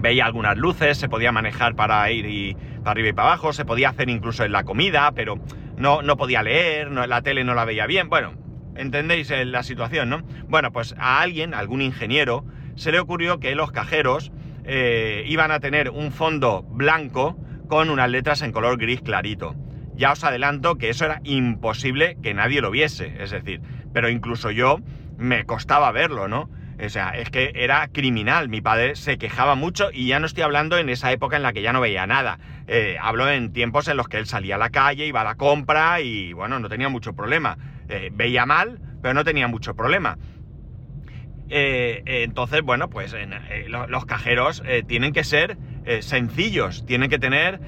Veía 0.00 0.26
algunas 0.26 0.56
luces, 0.56 0.98
se 0.98 1.08
podía 1.08 1.30
manejar 1.30 1.76
para 1.76 2.10
ir 2.10 2.26
y, 2.26 2.56
para 2.82 2.90
arriba 2.90 3.08
y 3.10 3.12
para 3.12 3.28
abajo, 3.28 3.52
se 3.52 3.64
podía 3.64 3.90
hacer 3.90 4.08
incluso 4.08 4.44
en 4.44 4.50
la 4.50 4.64
comida, 4.64 5.12
pero 5.14 5.38
no, 5.76 6.02
no 6.02 6.16
podía 6.16 6.42
leer, 6.42 6.90
no, 6.90 7.06
la 7.06 7.22
tele 7.22 7.44
no 7.44 7.54
la 7.54 7.64
veía 7.64 7.86
bien. 7.86 8.08
Bueno, 8.08 8.32
entendéis 8.76 9.30
la 9.30 9.62
situación, 9.62 10.08
¿no? 10.08 10.22
Bueno, 10.48 10.72
pues 10.72 10.94
a 10.98 11.20
alguien, 11.20 11.54
algún 11.54 11.82
ingeniero, 11.82 12.44
se 12.76 12.92
le 12.92 13.00
ocurrió 13.00 13.40
que 13.40 13.54
los 13.54 13.72
cajeros 13.72 14.32
eh, 14.64 15.24
iban 15.26 15.50
a 15.50 15.60
tener 15.60 15.90
un 15.90 16.12
fondo 16.12 16.62
blanco 16.62 17.36
con 17.68 17.90
unas 17.90 18.10
letras 18.10 18.42
en 18.42 18.52
color 18.52 18.78
gris 18.78 19.02
clarito. 19.02 19.54
Ya 19.94 20.12
os 20.12 20.24
adelanto 20.24 20.76
que 20.76 20.90
eso 20.90 21.06
era 21.06 21.20
imposible 21.24 22.18
que 22.22 22.34
nadie 22.34 22.60
lo 22.60 22.70
viese, 22.70 23.14
es 23.18 23.30
decir, 23.30 23.62
pero 23.92 24.10
incluso 24.10 24.50
yo 24.50 24.78
me 25.16 25.46
costaba 25.46 25.90
verlo, 25.90 26.28
¿no? 26.28 26.50
O 26.84 26.88
sea, 26.88 27.10
es 27.10 27.30
que 27.30 27.52
era 27.54 27.88
criminal. 27.88 28.48
Mi 28.48 28.60
padre 28.60 28.96
se 28.96 29.18
quejaba 29.18 29.54
mucho 29.54 29.88
y 29.92 30.08
ya 30.08 30.18
no 30.18 30.26
estoy 30.26 30.42
hablando 30.42 30.76
en 30.78 30.88
esa 30.88 31.10
época 31.10 31.36
en 31.36 31.42
la 31.42 31.52
que 31.52 31.62
ya 31.62 31.72
no 31.72 31.80
veía 31.80 32.06
nada. 32.06 32.38
Eh, 32.66 32.96
hablo 33.00 33.28
en 33.30 33.52
tiempos 33.52 33.88
en 33.88 33.96
los 33.96 34.08
que 34.08 34.18
él 34.18 34.26
salía 34.26 34.56
a 34.56 34.58
la 34.58 34.70
calle, 34.70 35.06
iba 35.06 35.22
a 35.22 35.24
la 35.24 35.36
compra 35.36 36.00
y 36.00 36.32
bueno, 36.32 36.58
no 36.58 36.68
tenía 36.68 36.88
mucho 36.88 37.14
problema. 37.14 37.56
Eh, 37.88 38.10
veía 38.12 38.44
mal, 38.44 38.78
pero 39.00 39.14
no 39.14 39.24
tenía 39.24 39.48
mucho 39.48 39.74
problema. 39.74 40.18
Eh, 41.48 42.02
eh, 42.06 42.22
entonces, 42.24 42.62
bueno, 42.62 42.90
pues 42.90 43.14
eh, 43.14 43.26
los 43.68 44.04
cajeros 44.04 44.62
tienen 44.86 45.12
que 45.12 45.24
ser 45.24 45.58
sencillos, 46.00 46.84
tienen 46.84 47.08
que 47.08 47.18
tener 47.20 47.60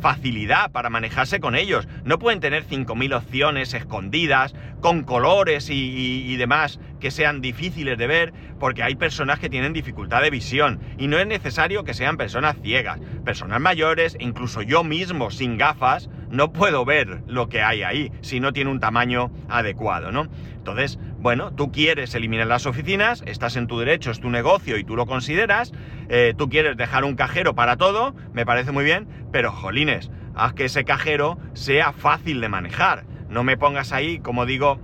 facilidad 0.00 0.72
para 0.72 0.90
manejarse 0.90 1.38
con 1.38 1.54
ellos. 1.54 1.86
No 2.04 2.18
pueden 2.18 2.40
tener 2.40 2.64
5.000 2.66 3.14
opciones 3.14 3.74
escondidas, 3.74 4.56
con 4.80 5.04
colores 5.04 5.68
y, 5.70 6.36
demás 6.36 6.80
que 6.98 7.10
sean 7.10 7.40
difíciles 7.40 7.96
de 7.96 8.06
ver, 8.06 8.32
porque 8.58 8.82
hay 8.82 8.94
personas 8.94 9.38
que 9.38 9.48
tienen 9.48 9.72
dificultad 9.72 10.20
de 10.20 10.30
visión. 10.30 10.80
Y 10.98 11.06
no 11.06 11.18
es 11.18 11.26
necesario 11.26 11.84
que 11.84 11.94
sean 11.94 12.16
personas 12.16 12.56
ciegas. 12.60 12.98
Personas 13.24 13.60
mayores, 13.60 14.16
incluso 14.18 14.62
yo 14.62 14.82
mismo 14.82 15.30
sin 15.30 15.56
gafas, 15.56 16.10
no 16.28 16.52
puedo 16.52 16.84
ver 16.84 17.22
lo 17.26 17.48
que 17.48 17.62
hay 17.62 17.82
ahí 17.82 18.12
si 18.20 18.40
no 18.40 18.52
tiene 18.52 18.70
un 18.70 18.80
tamaño 18.80 19.30
adecuado, 19.48 20.12
¿no? 20.12 20.28
Entonces, 20.56 20.98
bueno, 21.20 21.52
tú 21.52 21.70
quieres 21.70 22.14
eliminar 22.14 22.46
las 22.46 22.64
oficinas, 22.64 23.22
estás 23.26 23.56
en 23.56 23.66
tu 23.66 23.78
derecho, 23.78 24.10
es 24.10 24.20
tu 24.20 24.30
negocio 24.30 24.78
y 24.78 24.84
tú 24.84 24.96
lo 24.96 25.04
consideras, 25.04 25.72
eh, 26.08 26.32
tú 26.36 26.48
quieres 26.48 26.78
dejar 26.78 27.04
un 27.04 27.14
cajero 27.14 27.54
para 27.54 27.76
todo, 27.76 28.14
me 28.32 28.46
parece 28.46 28.72
muy 28.72 28.84
bien, 28.84 29.06
pero 29.30 29.52
jolines, 29.52 30.10
haz 30.34 30.54
que 30.54 30.64
ese 30.64 30.84
cajero 30.84 31.38
sea 31.52 31.92
fácil 31.92 32.40
de 32.40 32.48
manejar. 32.48 33.04
No 33.28 33.44
me 33.44 33.58
pongas 33.58 33.92
ahí, 33.92 34.18
como 34.18 34.46
digo, 34.46 34.80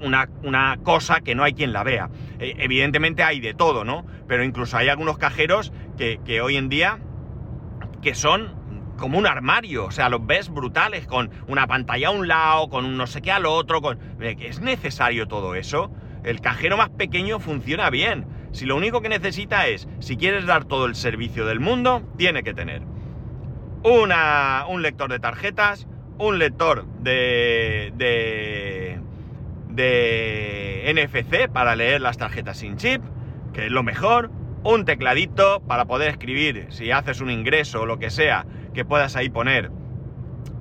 una, 0.00 0.78
cosa 0.82 1.20
que 1.20 1.34
no 1.34 1.44
hay 1.44 1.52
quien 1.52 1.74
la 1.74 1.84
vea. 1.84 2.08
Eh, 2.38 2.54
evidentemente 2.58 3.22
hay 3.22 3.40
de 3.40 3.52
todo, 3.52 3.84
¿no? 3.84 4.06
Pero 4.26 4.42
incluso 4.42 4.78
hay 4.78 4.88
algunos 4.88 5.18
cajeros 5.18 5.70
que, 5.98 6.18
que 6.24 6.40
hoy 6.40 6.56
en 6.56 6.70
día 6.70 6.98
que 8.00 8.14
son 8.14 8.54
como 8.96 9.18
un 9.18 9.26
armario, 9.26 9.86
o 9.86 9.90
sea, 9.90 10.08
los 10.08 10.26
ves 10.26 10.48
brutales, 10.48 11.06
con 11.06 11.30
una 11.48 11.66
pantalla 11.66 12.08
a 12.08 12.10
un 12.10 12.28
lado, 12.28 12.68
con 12.68 12.84
un 12.84 12.96
no 12.96 13.06
sé 13.06 13.22
qué 13.22 13.32
al 13.32 13.46
otro, 13.46 13.80
con... 13.80 13.98
¿Es 14.20 14.60
necesario 14.60 15.28
todo 15.28 15.54
eso? 15.54 15.90
El 16.24 16.40
cajero 16.40 16.76
más 16.76 16.90
pequeño 16.90 17.38
funciona 17.38 17.90
bien. 17.90 18.26
Si 18.52 18.64
lo 18.64 18.76
único 18.76 19.02
que 19.02 19.08
necesita 19.08 19.66
es, 19.66 19.88
si 20.00 20.16
quieres 20.16 20.46
dar 20.46 20.64
todo 20.64 20.86
el 20.86 20.94
servicio 20.94 21.46
del 21.46 21.60
mundo, 21.60 22.02
tiene 22.16 22.42
que 22.42 22.54
tener 22.54 22.82
una, 23.84 24.64
un 24.68 24.82
lector 24.82 25.10
de 25.10 25.18
tarjetas, 25.18 25.86
un 26.18 26.38
lector 26.38 26.86
de, 27.00 27.92
de, 27.96 29.00
de 29.68 30.92
NFC 30.94 31.48
para 31.52 31.76
leer 31.76 32.00
las 32.00 32.16
tarjetas 32.16 32.58
sin 32.58 32.76
chip, 32.76 33.02
que 33.52 33.66
es 33.66 33.70
lo 33.70 33.82
mejor, 33.82 34.30
un 34.64 34.84
tecladito 34.84 35.60
para 35.60 35.84
poder 35.84 36.08
escribir 36.10 36.66
si 36.70 36.90
haces 36.90 37.20
un 37.20 37.30
ingreso 37.30 37.82
o 37.82 37.86
lo 37.86 37.98
que 37.98 38.10
sea, 38.10 38.46
que 38.76 38.84
puedas 38.84 39.16
ahí 39.16 39.30
poner 39.30 39.70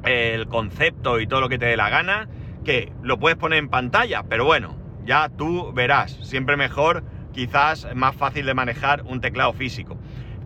el 0.05 0.47
concepto 0.47 1.19
y 1.19 1.27
todo 1.27 1.41
lo 1.41 1.49
que 1.49 1.59
te 1.59 1.65
dé 1.65 1.75
la 1.75 1.89
gana, 1.89 2.29
que 2.63 2.93
lo 3.03 3.19
puedes 3.19 3.37
poner 3.37 3.59
en 3.59 3.67
pantalla, 3.67 4.23
pero 4.23 4.45
bueno, 4.45 4.77
ya 5.05 5.27
tú 5.27 5.73
verás, 5.73 6.17
siempre 6.23 6.55
mejor, 6.55 7.03
quizás 7.33 7.87
más 7.93 8.15
fácil 8.15 8.45
de 8.45 8.53
manejar 8.53 9.03
un 9.03 9.19
teclado 9.19 9.51
físico. 9.51 9.97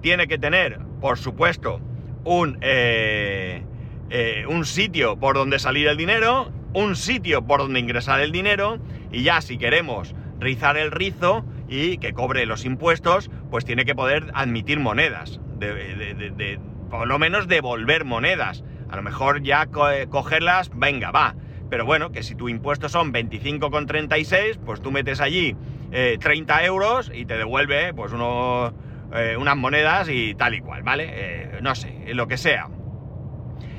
Tiene 0.01 0.27
que 0.27 0.39
tener, 0.39 0.79
por 0.99 1.19
supuesto, 1.19 1.79
un, 2.25 2.57
eh, 2.61 3.63
eh, 4.09 4.45
un 4.49 4.65
sitio 4.65 5.19
por 5.19 5.35
donde 5.35 5.59
salir 5.59 5.87
el 5.87 5.95
dinero, 5.95 6.51
un 6.73 6.95
sitio 6.95 7.45
por 7.45 7.59
donde 7.59 7.79
ingresar 7.79 8.19
el 8.19 8.31
dinero, 8.31 8.79
y 9.11 9.21
ya 9.21 9.41
si 9.41 9.59
queremos 9.59 10.15
rizar 10.39 10.75
el 10.75 10.89
rizo, 10.89 11.45
y 11.67 11.99
que 11.99 12.13
cobre 12.13 12.47
los 12.47 12.65
impuestos, 12.65 13.29
pues 13.51 13.63
tiene 13.63 13.85
que 13.85 13.93
poder 13.93 14.31
admitir 14.33 14.79
monedas, 14.79 15.39
de, 15.59 16.59
por 16.89 17.07
lo 17.07 17.19
menos 17.19 17.47
devolver 17.47 18.05
monedas. 18.05 18.63
A 18.89 18.95
lo 18.95 19.03
mejor 19.03 19.43
ya 19.43 19.67
eh, 19.91 20.07
cogerlas, 20.09 20.71
venga, 20.73 21.11
va. 21.11 21.35
Pero 21.69 21.85
bueno, 21.85 22.11
que 22.11 22.23
si 22.23 22.35
tu 22.35 22.49
impuesto 22.49 22.89
son 22.89 23.13
25,36, 23.13 24.57
pues 24.65 24.81
tú 24.81 24.91
metes 24.91 25.21
allí 25.21 25.55
30 25.91 26.61
eh, 26.61 26.65
euros 26.65 27.11
y 27.13 27.25
te 27.25 27.37
devuelve 27.37 27.93
pues 27.93 28.11
uno, 28.11 28.73
eh, 29.13 29.37
unas 29.37 29.55
monedas 29.55 30.09
y 30.09 30.33
tal 30.33 30.55
y 30.55 30.61
cual, 30.61 30.81
¿vale? 30.81 31.59
no 31.61 31.75
sé, 31.75 32.13
lo 32.13 32.27
que 32.27 32.37
sea. 32.37 32.69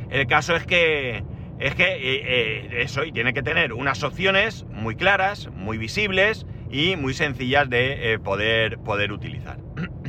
El 0.08 0.26
caso 0.26 0.54
es 0.54 0.64
que 0.66 1.24
es 1.58 1.74
que 1.74 2.68
eso 2.80 3.04
y 3.04 3.12
tiene 3.12 3.34
que 3.34 3.42
tener 3.42 3.72
unas 3.72 4.02
opciones 4.02 4.64
muy 4.70 4.94
claras, 4.94 5.50
muy 5.52 5.76
visibles 5.76 6.46
y 6.70 6.96
muy 6.96 7.12
sencillas 7.12 7.68
de 7.68 8.18
poder, 8.22 8.78
poder 8.78 9.12
utilizar. 9.12 9.58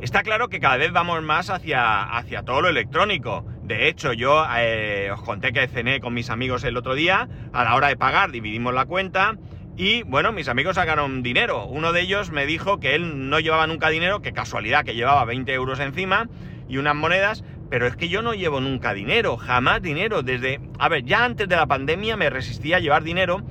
Está 0.00 0.22
claro 0.22 0.48
que 0.48 0.60
cada 0.60 0.76
vez 0.76 0.92
vamos 0.92 1.20
más 1.22 1.50
hacia, 1.50 2.04
hacia 2.04 2.44
todo 2.44 2.62
lo 2.62 2.68
electrónico. 2.68 3.44
De 3.64 3.88
hecho, 3.88 4.12
yo 4.12 4.46
eh, 4.56 5.10
os 5.12 5.20
conté 5.22 5.52
que 5.52 5.66
cené 5.66 6.00
con 6.00 6.14
mis 6.14 6.30
amigos 6.30 6.62
el 6.62 6.76
otro 6.76 6.94
día. 6.94 7.28
A 7.52 7.64
la 7.64 7.74
hora 7.74 7.88
de 7.88 7.96
pagar 7.96 8.30
dividimos 8.30 8.72
la 8.72 8.86
cuenta. 8.86 9.36
Y 9.76 10.04
bueno, 10.04 10.30
mis 10.30 10.46
amigos 10.46 10.76
sacaron 10.76 11.24
dinero. 11.24 11.66
Uno 11.66 11.92
de 11.92 12.02
ellos 12.02 12.30
me 12.30 12.46
dijo 12.46 12.78
que 12.78 12.94
él 12.94 13.28
no 13.28 13.40
llevaba 13.40 13.66
nunca 13.66 13.88
dinero, 13.88 14.22
que 14.22 14.32
casualidad 14.32 14.84
que 14.84 14.94
llevaba 14.94 15.24
20 15.24 15.52
euros 15.52 15.80
encima 15.80 16.28
y 16.68 16.76
unas 16.76 16.94
monedas. 16.94 17.42
Pero 17.68 17.88
es 17.88 17.96
que 17.96 18.08
yo 18.08 18.22
no 18.22 18.34
llevo 18.34 18.60
nunca 18.60 18.94
dinero, 18.94 19.36
jamás 19.36 19.82
dinero. 19.82 20.22
Desde. 20.22 20.60
A 20.78 20.88
ver, 20.88 21.04
ya 21.04 21.24
antes 21.24 21.48
de 21.48 21.56
la 21.56 21.66
pandemia 21.66 22.16
me 22.16 22.30
resistía 22.30 22.76
a 22.76 22.80
llevar 22.80 23.02
dinero 23.02 23.42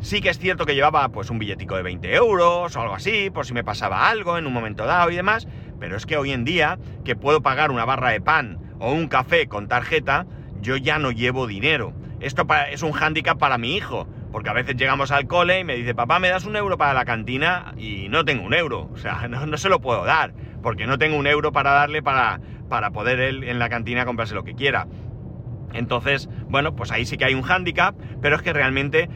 Sí 0.00 0.20
que 0.20 0.28
es 0.28 0.38
cierto 0.38 0.66
que 0.66 0.74
llevaba 0.74 1.08
pues 1.08 1.30
un 1.30 1.38
billetico 1.38 1.74
de 1.74 1.82
20 1.82 2.14
euros 2.14 2.76
o 2.76 2.80
algo 2.80 2.94
así, 2.94 3.30
por 3.30 3.46
si 3.46 3.54
me 3.54 3.64
pasaba 3.64 4.08
algo 4.08 4.36
en 4.38 4.46
un 4.46 4.52
momento 4.52 4.84
dado 4.84 5.10
y 5.10 5.16
demás, 5.16 5.48
pero 5.78 5.96
es 5.96 6.06
que 6.06 6.16
hoy 6.16 6.32
en 6.32 6.44
día 6.44 6.78
que 7.04 7.16
puedo 7.16 7.42
pagar 7.42 7.70
una 7.70 7.84
barra 7.84 8.10
de 8.10 8.20
pan 8.20 8.58
o 8.78 8.92
un 8.92 9.08
café 9.08 9.46
con 9.46 9.68
tarjeta, 9.68 10.26
yo 10.60 10.76
ya 10.76 10.98
no 10.98 11.10
llevo 11.10 11.46
dinero. 11.46 11.92
esto 12.20 12.46
es 12.70 12.82
un 12.82 12.92
hándicap 12.92 13.38
para 13.38 13.58
mi 13.58 13.76
hijo, 13.76 14.08
porque 14.32 14.50
a 14.50 14.52
veces 14.52 14.76
llegamos 14.76 15.10
al 15.10 15.26
cole 15.26 15.60
y 15.60 15.64
me 15.64 15.76
dice, 15.76 15.94
papá, 15.94 16.18
¿me 16.18 16.28
das 16.28 16.44
un 16.44 16.56
euro 16.56 16.76
para 16.76 16.94
la 16.94 17.04
cantina? 17.04 17.72
Y 17.76 18.08
no 18.08 18.24
tengo 18.24 18.44
un 18.44 18.54
euro, 18.54 18.90
o 18.92 18.96
sea, 18.96 19.28
no, 19.28 19.56
se 19.56 19.68
lo 19.68 19.80
puedo 19.80 20.04
dar, 20.04 20.34
porque 20.62 20.86
no 20.86 20.98
tengo 20.98 21.16
un 21.16 21.26
euro 21.26 21.52
para 21.52 21.70
darle 21.70 22.02
para, 22.02 22.40
para 22.68 22.90
poder 22.90 23.20
él 23.20 23.44
en 23.44 23.58
la 23.58 23.68
cantina 23.68 24.04
comprarse 24.04 24.34
lo 24.34 24.44
que 24.44 24.54
quiera. 24.54 24.86
Entonces, 25.72 26.28
bueno, 26.48 26.74
pues 26.74 26.90
ahí 26.90 27.04
sí 27.06 27.16
que 27.16 27.24
hay 27.24 27.34
un 27.34 27.42
hándicap, 27.42 27.94
pero 28.22 28.36
es 28.36 28.42
que 28.42 28.52
realmente 28.52 29.08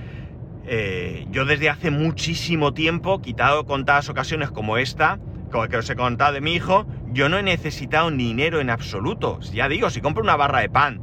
eh, 0.67 1.27
yo 1.31 1.45
desde 1.45 1.71
hace 1.71 1.91
muchísimo 1.91 2.75
tiempo, 2.75 3.21
quitado 3.21 3.65
contadas 3.67 4.09
ocasiones 4.09 4.51
como 4.51 4.77
esta, 4.77 5.19
que 5.51 5.77
os 5.77 5.91
he 5.91 5.97
contado 5.97 6.33
de 6.33 6.41
mi 6.41 6.55
hijo, 6.55 6.87
yo 7.13 7.29
no 7.29 7.39
he 7.39 7.43
necesitado 7.43 8.11
dinero 8.11 8.61
en 8.61 8.71
absoluto. 8.71 9.41
Ya 9.53 9.69
digo, 9.69 9.91
si 9.91 10.01
compro 10.01 10.23
una 10.23 10.37
barra 10.37 10.61
de 10.61 10.71
pan 10.71 11.01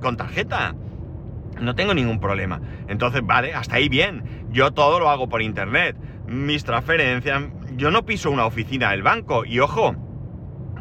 con 0.00 0.16
tarjeta, 0.16 0.74
no 1.60 1.74
tengo 1.74 1.94
ningún 1.94 2.20
problema. 2.20 2.60
Entonces, 2.88 3.22
vale, 3.24 3.54
hasta 3.54 3.76
ahí 3.76 3.88
bien. 3.88 4.46
Yo 4.50 4.72
todo 4.72 5.00
lo 5.00 5.10
hago 5.10 5.28
por 5.28 5.42
internet. 5.42 5.96
Mis 6.26 6.64
transferencias, 6.64 7.42
yo 7.76 7.90
no 7.90 8.04
piso 8.04 8.30
una 8.30 8.46
oficina 8.46 8.90
del 8.92 9.02
banco. 9.02 9.44
Y 9.44 9.58
ojo, 9.60 9.96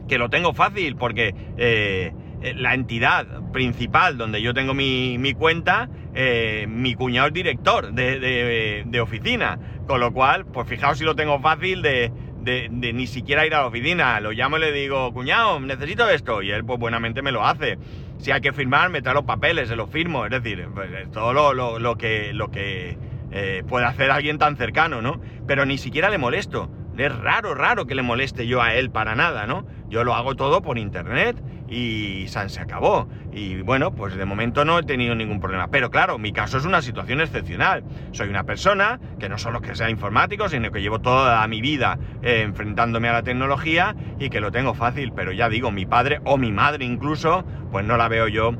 que 0.08 0.17
lo 0.17 0.29
tengo 0.29 0.53
fácil 0.53 0.96
porque 0.96 1.34
eh, 1.58 2.13
la 2.56 2.74
entidad 2.74 3.25
principal 3.51 4.17
donde 4.17 4.41
yo 4.41 4.53
tengo 4.53 4.74
mi, 4.74 5.34
cuenta, 5.38 5.89
eh, 6.13 6.65
mi 6.70 6.96
cuñado 6.96 7.27
es 7.27 7.34
director 7.34 7.94
de 7.94 9.00
oficina. 9.01 9.60
Con 9.88 10.01
lo 10.01 10.12
cual, 10.12 10.46
pues 10.46 10.67
fijaos 10.67 10.98
si 10.98 11.06
lo 11.06 11.15
tengo 11.15 11.39
fácil 11.39 11.82
de, 11.82 12.12
de, 12.48 12.94
ni 12.94 13.08
siquiera 13.08 13.46
ir 13.46 13.54
a 13.54 13.62
la 13.62 13.68
oficina. 13.68 14.20
Lo 14.20 14.32
llamo 14.32 14.58
y 14.58 14.62
le 14.62 14.72
digo, 14.72 15.13
cuñado, 15.13 15.60
necesito 15.60 16.10
esto. 16.10 16.42
Y 16.42 16.51
él, 16.51 16.63
pues 16.63 16.80
buenamente 16.80 17.22
me 17.22 17.32
lo 17.32 17.46
hace. 17.46 17.77
Si 18.20 18.32
hay 18.32 18.42
que 18.42 18.54
firmar, 18.54 18.89
me 18.89 19.01
trae 19.01 19.13
los 19.13 19.25
papeles, 19.25 19.68
se 19.68 19.75
los 19.75 19.89
firmo. 19.89 20.25
Es 20.25 20.32
decir, 20.32 20.68
pues, 20.74 20.89
todo 21.12 21.34
lo, 21.34 21.80
lo, 21.80 21.98
que, 21.98 22.34
lo 22.34 22.50
que 22.50 22.98
eh, 23.32 23.63
puede 23.68 23.86
hacer 23.86 24.10
alguien 24.10 24.38
tan 24.38 24.56
cercano, 24.56 25.01
¿no? 25.01 25.22
Pero 25.46 25.66
ni 25.66 25.77
siquiera 25.77 26.10
le 26.10 26.18
molesto. 26.18 26.70
Es 26.98 27.16
raro, 27.16 27.54
raro 27.54 27.86
que 27.86 27.94
le 27.94 28.01
moleste 28.01 28.48
yo 28.48 28.62
a 28.62 28.74
él 28.74 28.89
para 28.89 29.16
nada, 29.16 29.46
¿no? 29.46 29.66
Yo 29.88 30.04
lo 30.04 30.16
hago 30.16 30.36
todo 30.36 30.62
por 30.62 30.77
internet 30.80 31.42
y 31.68 32.25
se 32.27 32.60
acabó. 32.60 33.08
Y 33.32 33.62
bueno, 33.62 33.94
pues 33.94 34.16
de 34.16 34.25
momento 34.25 34.66
no 34.66 34.80
he 34.80 34.84
tenido 34.84 35.13
ningún 35.13 35.39
problema. 35.39 35.68
Pero 35.68 35.92
claro, 35.92 36.18
mi 36.18 36.32
caso 36.32 36.58
es 36.58 36.66
una 36.66 36.82
situación 36.82 37.22
excepcional. 37.22 37.84
Soy 38.12 38.30
una 38.30 38.44
persona 38.44 39.00
que 39.20 39.30
no 39.30 39.38
solo 39.38 39.62
que 39.62 39.75
sea 39.75 39.89
informático, 39.89 40.50
sino 40.50 40.72
que 40.72 40.82
llevo 40.82 41.00
toda 41.00 41.46
mi 41.48 41.62
vida 41.62 42.00
eh, 42.24 42.42
enfrentándome 42.42 43.10
a 43.10 43.13
la 43.13 43.24
tecnología 43.24 43.96
y 44.20 44.30
que 44.30 44.42
lo 44.42 44.51
tengo 44.51 44.74
fácil. 44.74 45.13
Pero 45.13 45.32
ya 45.32 45.50
digo, 45.50 45.72
mi 45.72 45.86
padre 45.86 46.20
o 46.25 46.38
mi 46.38 46.51
madre 46.51 46.86
incluso, 46.86 47.46
pues 47.72 47.86
no 47.86 47.98
la 47.98 48.08
veo 48.08 48.27
yo 48.27 48.54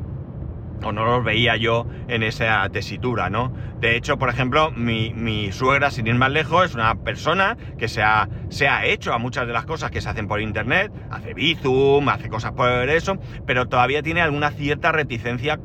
o 0.84 0.91
no 0.91 1.05
los 1.05 1.24
veía 1.24 1.55
yo 1.57 1.88
en 2.07 2.24
esa 2.24 2.67
tesitura, 2.69 3.29
¿no? 3.29 3.51
De 3.79 3.96
hecho, 3.96 4.17
por 4.17 4.29
ejemplo, 4.29 4.72
mi, 4.72 5.51
suegra, 5.51 5.91
sin 5.91 6.07
ir 6.07 6.15
más 6.15 6.31
lejos, 6.31 6.65
es 6.65 6.75
una 6.75 6.96
persona 6.96 7.57
que 7.77 7.88
se 7.88 8.01
ha, 8.01 8.27
se 8.50 8.67
ha 8.67 8.86
hecho 8.86 9.13
a 9.13 9.17
muchas 9.17 9.48
de 9.48 9.53
las 9.53 9.65
cosas 9.65 9.91
que 9.91 10.01
se 10.01 10.10
hacen 10.10 10.27
por 10.27 10.41
internet, 10.41 10.91
hace 11.10 11.34
Bizum, 11.34 12.10
hace 12.10 12.29
cosas 12.29 12.51
por 12.53 12.69
eso, 12.89 13.17
pero 13.46 13.67
todavía 13.67 14.01
tiene 14.01 14.22
alguna 14.22 14.51
cierta 14.51 14.91
reticencia 14.91 15.60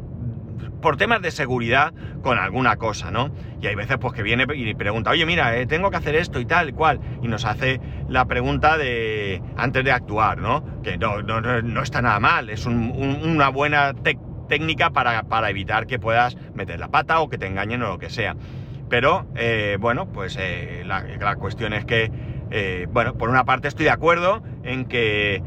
por 0.80 0.96
temas 0.96 1.22
de 1.22 1.30
seguridad 1.30 1.94
con 2.22 2.38
alguna 2.38 2.76
cosa, 2.76 3.10
¿no? 3.10 3.30
Y 3.60 3.68
hay 3.68 3.74
veces 3.76 3.98
pues 3.98 4.12
que 4.12 4.22
viene 4.22 4.44
y 4.54 4.74
pregunta, 4.74 5.10
oye, 5.10 5.24
mira, 5.24 5.56
eh, 5.56 5.66
tengo 5.66 5.90
que 5.90 5.96
hacer 5.96 6.16
esto 6.16 6.40
y 6.40 6.44
tal 6.44 6.74
cual, 6.74 7.00
y 7.22 7.28
nos 7.28 7.44
hace 7.44 7.80
la 8.08 8.26
pregunta 8.26 8.76
de 8.76 9.40
antes 9.56 9.84
de 9.84 9.92
actuar, 9.92 10.38
¿no? 10.38 10.82
Que 10.82 10.98
no, 10.98 11.22
no, 11.22 11.40
no 11.40 11.82
está 11.82 12.02
nada 12.02 12.18
mal, 12.18 12.50
es 12.50 12.66
una 12.66 13.48
buena 13.48 13.94
técnica 13.94 14.31
técnica 14.48 14.90
para, 14.90 15.50
evitar 15.50 15.86
que 15.86 15.98
puedas 15.98 16.36
meter 16.54 16.78
la 16.80 16.88
pata 16.88 17.20
o 17.20 17.28
que 17.28 17.38
te 17.38 17.46
engañen 17.46 17.82
o 17.82 17.88
lo 17.88 17.98
que 17.98 18.10
sea. 18.10 18.36
Pero, 18.88 19.26
eh, 19.36 19.78
bueno, 19.80 20.06
pues 20.06 20.36
eh, 20.38 20.82
la, 20.84 21.36
cuestión 21.36 21.72
es 21.72 21.84
que, 21.84 22.10
eh, 22.50 22.86
bueno, 22.90 23.14
por 23.14 23.30
una 23.30 23.44
parte 23.44 23.68
estoy 23.68 23.84
de 23.84 23.90
acuerdo 23.90 24.42
en 24.64 24.84
que 24.84 25.42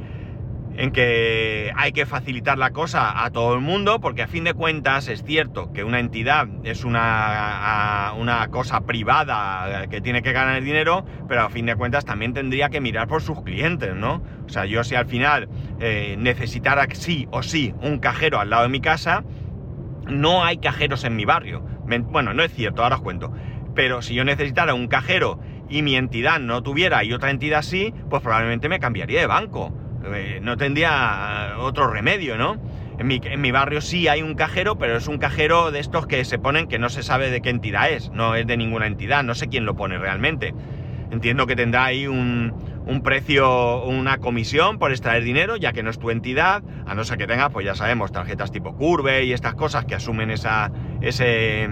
en 0.78 0.92
que 0.92 1.72
hay 1.76 1.92
que 1.92 2.06
facilitar 2.06 2.58
la 2.58 2.72
cosa 2.72 3.24
a 3.24 3.30
todo 3.32 3.54
el 3.54 3.62
mundo, 3.62 4.00
porque 4.00 4.24
a 4.24 4.28
fin 4.28 4.44
de 4.44 4.54
cuentas 4.54 5.08
es 5.08 5.24
cierto 5.24 5.72
que 5.72 5.84
una 5.84 6.00
entidad 6.00 6.48
es 6.64 6.84
una, 6.84 8.14
una 8.18 8.48
cosa 8.50 8.82
privada 8.82 9.88
que 9.88 10.02
tiene 10.02 10.22
que 10.22 10.34
ganar 10.34 10.62
dinero, 10.62 11.06
pero 11.28 11.44
a 11.44 11.50
fin 11.50 11.66
de 11.66 11.76
cuentas 11.76 12.06
también 12.06 12.34
tendría 12.34 12.70
que 12.70 12.82
mirar 12.82 13.08
por 13.08 13.22
sus 13.22 13.42
clientes, 13.42 13.96
¿no? 13.96 14.22
O 14.46 14.50
sea, 14.50 14.66
yo 14.66 14.84
si 14.84 14.96
al 14.96 15.06
final 15.06 15.48
eh, 15.80 16.16
necesitara 16.18 16.88
sí 16.94 17.28
o 17.32 17.42
sí 17.42 17.74
un 17.82 18.00
cajero 18.00 18.40
al 18.40 18.50
lado 18.50 18.64
de 18.64 18.70
mi 18.70 18.82
casa, 18.82 19.24
no 20.08 20.44
hay 20.44 20.58
cajeros 20.58 21.04
en 21.04 21.16
mi 21.16 21.26
barrio. 21.26 21.66
Bueno, 22.12 22.34
no 22.34 22.44
es 22.44 22.54
cierto, 22.54 22.84
ahora 22.84 22.98
os 22.98 23.02
cuento. 23.02 23.32
Pero 23.74 24.02
si 24.02 24.14
yo 24.14 24.24
necesitara 24.24 24.74
un 24.74 24.88
cajero 24.88 25.40
y 25.70 25.82
mi 25.82 25.96
entidad 25.96 26.40
no 26.40 26.62
tuviera 26.64 27.04
y 27.04 27.14
otra 27.14 27.32
entidad 27.32 27.62
sí, 27.62 27.94
pues 28.10 28.22
probablemente 28.22 28.70
me 28.70 28.80
cambiaría 28.80 29.22
de 29.22 29.28
banco 29.28 29.74
eh, 30.13 30.39
no 30.41 30.58
tendría 30.58 31.56
otro 31.60 31.88
remedio, 31.88 32.38
¿no? 32.38 32.58
En 32.98 33.41
mi, 33.41 33.52
barrio 33.52 33.82
sí 33.82 34.08
hay 34.08 34.22
un 34.22 34.36
cajero, 34.36 34.78
pero 34.78 34.96
es 34.96 35.08
un 35.08 35.18
cajero 35.18 35.72
de 35.72 35.80
estos 35.80 36.08
que 36.08 36.24
se 36.24 36.39
ponen 36.39 36.68
que 36.68 36.80
no 36.80 36.89
se 36.89 37.04
sabe 37.04 37.30
de 37.30 37.41
qué 37.41 37.50
entidad 37.50 37.89
es, 37.89 38.10
no 38.12 38.36
es 38.36 38.48
de 38.48 38.56
ninguna 38.56 38.88
entidad, 38.88 39.22
no 39.22 39.36
sé 39.36 39.48
quién 39.48 39.65
lo 39.65 39.76
pone 39.76 39.98
realmente. 39.98 40.54
Entiendo 41.12 41.46
que 41.46 41.58
tendrá 41.58 41.86
ahí 41.86 42.08
un, 42.08 42.54
precio, 43.04 43.84
una 43.84 44.20
comisión 44.20 44.80
por 44.80 44.91
extraer 44.91 45.24
dinero, 45.24 45.58
ya 45.58 45.74
que 45.74 45.84
no 45.84 45.89
es 45.89 46.00
tu 46.00 46.10
entidad, 46.10 46.63
a 46.86 46.96
no 46.96 47.04
ser 47.04 47.18
que 47.18 47.28
tenga, 47.28 47.50
pues 47.50 47.65
ya 47.65 47.76
sabemos, 47.76 48.13
tarjetas 48.13 48.52
tipo 48.52 48.78
Curve 48.78 49.26
y 49.26 49.34
estas 49.34 49.56
cosas 49.56 49.84
que 49.84 49.96
asumen 49.96 50.32
esa, 50.32 50.72
eh, 51.02 51.68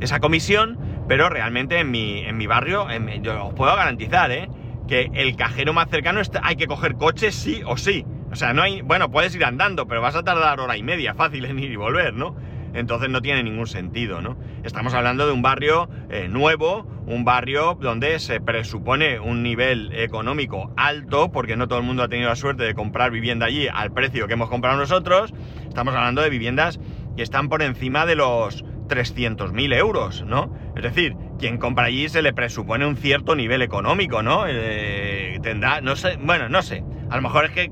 esa 0.00 0.20
comisión, 0.20 0.78
pero 1.08 1.30
realmente 1.30 1.78
en 1.78 1.90
mi, 1.90 2.20
en 2.20 2.36
mi 2.36 2.46
barrio, 2.46 2.86
yo 3.22 3.46
os 3.46 3.54
puedo 3.54 3.74
garantizar, 3.74 4.30
¿eh? 4.30 4.48
Que 4.88 5.10
el 5.14 5.36
cajero 5.36 5.72
más 5.72 5.88
cercano 5.88 6.20
está, 6.20 6.40
hay 6.42 6.56
que 6.56 6.66
coger 6.66 6.94
coche 6.94 7.32
sí 7.32 7.62
o 7.66 7.76
sí. 7.76 8.04
O 8.30 8.36
sea, 8.36 8.52
no 8.52 8.62
hay. 8.62 8.82
Bueno, 8.82 9.10
puedes 9.10 9.34
ir 9.34 9.44
andando, 9.44 9.86
pero 9.86 10.00
vas 10.00 10.16
a 10.16 10.22
tardar 10.22 10.60
hora 10.60 10.76
y 10.76 10.82
media 10.82 11.14
fácil 11.14 11.44
en 11.44 11.58
ir 11.58 11.70
y 11.70 11.76
volver, 11.76 12.14
¿no? 12.14 12.34
Entonces 12.74 13.08
no 13.08 13.22
tiene 13.22 13.44
ningún 13.44 13.68
sentido, 13.68 14.20
¿no? 14.20 14.36
Estamos 14.64 14.94
hablando 14.94 15.26
de 15.26 15.32
un 15.32 15.42
barrio 15.42 15.88
eh, 16.10 16.26
nuevo, 16.28 16.84
un 17.06 17.24
barrio 17.24 17.78
donde 17.80 18.18
se 18.18 18.40
presupone 18.40 19.20
un 19.20 19.44
nivel 19.44 19.92
económico 19.94 20.72
alto, 20.76 21.30
porque 21.30 21.56
no 21.56 21.68
todo 21.68 21.78
el 21.78 21.84
mundo 21.84 22.02
ha 22.02 22.08
tenido 22.08 22.28
la 22.28 22.36
suerte 22.36 22.64
de 22.64 22.74
comprar 22.74 23.12
vivienda 23.12 23.46
allí 23.46 23.68
al 23.72 23.92
precio 23.92 24.26
que 24.26 24.32
hemos 24.32 24.50
comprado 24.50 24.76
nosotros. 24.76 25.32
Estamos 25.68 25.94
hablando 25.94 26.20
de 26.22 26.30
viviendas 26.30 26.80
que 27.16 27.22
están 27.22 27.48
por 27.48 27.62
encima 27.62 28.06
de 28.06 28.16
los 28.16 28.64
300.000 28.88 29.74
euros, 29.76 30.24
¿no? 30.26 30.52
Es 30.76 30.82
decir, 30.82 31.16
quien 31.38 31.58
compra 31.58 31.86
allí 31.86 32.08
se 32.08 32.22
le 32.22 32.32
presupone 32.32 32.86
un 32.86 32.96
cierto 32.96 33.36
nivel 33.36 33.62
económico, 33.62 34.22
¿no? 34.22 34.44
Eh, 34.48 35.38
tendrá, 35.42 35.80
no 35.80 35.94
sé, 35.94 36.16
bueno, 36.20 36.48
no 36.48 36.62
sé. 36.62 36.84
A 37.10 37.16
lo 37.16 37.22
mejor 37.22 37.44
es 37.44 37.50
que, 37.52 37.70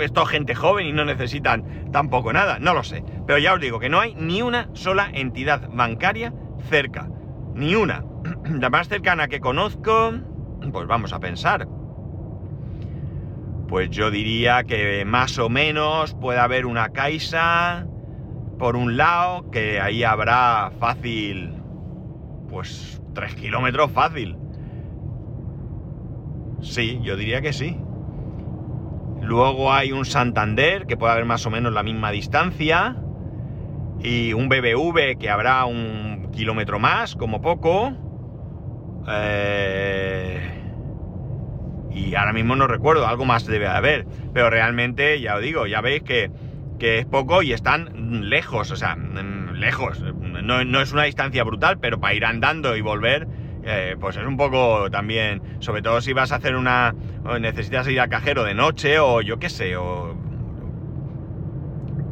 esto 0.00 0.22
es 0.22 0.28
gente 0.28 0.54
joven 0.54 0.86
y 0.86 0.92
no 0.92 1.04
necesitan 1.04 1.90
tampoco 1.90 2.32
nada, 2.32 2.58
no 2.60 2.72
lo 2.72 2.84
sé. 2.84 3.02
Pero 3.26 3.38
ya 3.38 3.54
os 3.54 3.60
digo 3.60 3.80
que 3.80 3.88
no 3.88 4.00
hay 4.00 4.14
ni 4.14 4.42
una 4.42 4.68
sola 4.74 5.10
entidad 5.12 5.68
bancaria 5.72 6.32
cerca. 6.68 7.08
Ni 7.54 7.74
una. 7.74 8.04
La 8.60 8.70
más 8.70 8.88
cercana 8.88 9.26
que 9.26 9.40
conozco, 9.40 10.12
pues 10.72 10.86
vamos 10.86 11.12
a 11.12 11.18
pensar. 11.18 11.66
Pues 13.66 13.90
yo 13.90 14.12
diría 14.12 14.62
que 14.62 15.04
más 15.04 15.38
o 15.38 15.48
menos 15.48 16.14
puede 16.14 16.38
haber 16.38 16.66
una 16.66 16.90
Caixa 16.90 17.86
por 18.58 18.76
un 18.76 18.96
lado, 18.96 19.50
que 19.50 19.80
ahí 19.80 20.04
habrá 20.04 20.70
fácil, 20.78 21.52
pues 22.48 23.00
3 23.14 23.34
kilómetros 23.34 23.90
fácil. 23.90 24.36
Sí, 26.60 27.00
yo 27.02 27.16
diría 27.16 27.40
que 27.40 27.52
sí. 27.52 27.78
Luego 29.20 29.72
hay 29.72 29.92
un 29.92 30.04
Santander, 30.04 30.86
que 30.86 30.96
puede 30.96 31.12
haber 31.12 31.24
más 31.24 31.46
o 31.46 31.50
menos 31.50 31.72
la 31.72 31.82
misma 31.82 32.10
distancia. 32.10 32.96
Y 34.00 34.32
un 34.32 34.48
BBV, 34.48 35.18
que 35.18 35.30
habrá 35.30 35.64
un 35.64 36.30
kilómetro 36.32 36.78
más, 36.78 37.16
como 37.16 37.40
poco. 37.40 37.92
Eh, 39.08 40.62
y 41.90 42.14
ahora 42.14 42.32
mismo 42.32 42.56
no 42.56 42.66
recuerdo, 42.66 43.06
algo 43.06 43.24
más 43.24 43.46
debe 43.46 43.66
haber. 43.66 44.06
Pero 44.32 44.50
realmente, 44.50 45.20
ya 45.20 45.36
os 45.36 45.42
digo, 45.42 45.66
ya 45.66 45.80
veis 45.80 46.02
que 46.02 46.30
que 46.78 46.98
es 46.98 47.06
poco 47.06 47.42
y 47.42 47.52
están 47.52 48.28
lejos, 48.28 48.70
o 48.70 48.76
sea, 48.76 48.96
mm, 48.96 49.54
lejos. 49.54 50.02
No, 50.46 50.80
es 50.80 50.92
una 50.92 51.04
distancia 51.04 51.42
brutal, 51.44 51.78
pero 51.78 51.98
para 51.98 52.14
ir 52.14 52.24
andando 52.24 52.76
y 52.76 52.80
volver, 52.80 53.26
eh, 53.64 53.96
pues 53.98 54.16
es 54.16 54.24
un 54.24 54.36
poco 54.36 54.90
también, 54.90 55.42
sobre 55.58 55.82
todo 55.82 56.00
si 56.00 56.12
vas 56.12 56.32
a 56.32 56.36
hacer 56.36 56.56
una, 56.56 56.94
necesitas 57.40 57.88
ir 57.88 58.00
al 58.00 58.08
cajero 58.08 58.44
de 58.44 58.54
noche 58.54 58.98
o 58.98 59.20
yo 59.22 59.38
qué 59.38 59.48
sé, 59.48 59.76
o, 59.76 60.16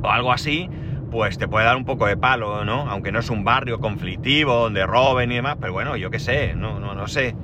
o 0.02 0.10
algo 0.10 0.32
así, 0.32 0.68
pues 1.10 1.38
te 1.38 1.46
puede 1.46 1.64
dar 1.64 1.76
un 1.76 1.84
poco 1.84 2.06
de 2.06 2.16
palo, 2.16 2.64
¿no? 2.64 2.90
Aunque 2.90 3.12
no 3.12 3.20
es 3.20 3.30
un 3.30 3.44
barrio 3.44 3.78
conflictivo 3.78 4.54
donde 4.54 4.84
roben 4.84 5.30
y 5.30 5.36
demás, 5.36 5.56
pero 5.60 5.72
bueno, 5.72 5.96
yo 5.96 6.10
qué 6.10 6.18
sé, 6.18 6.54
no, 6.54 6.80
no, 6.80 6.94
no 6.94 7.06
sé. 7.06 7.36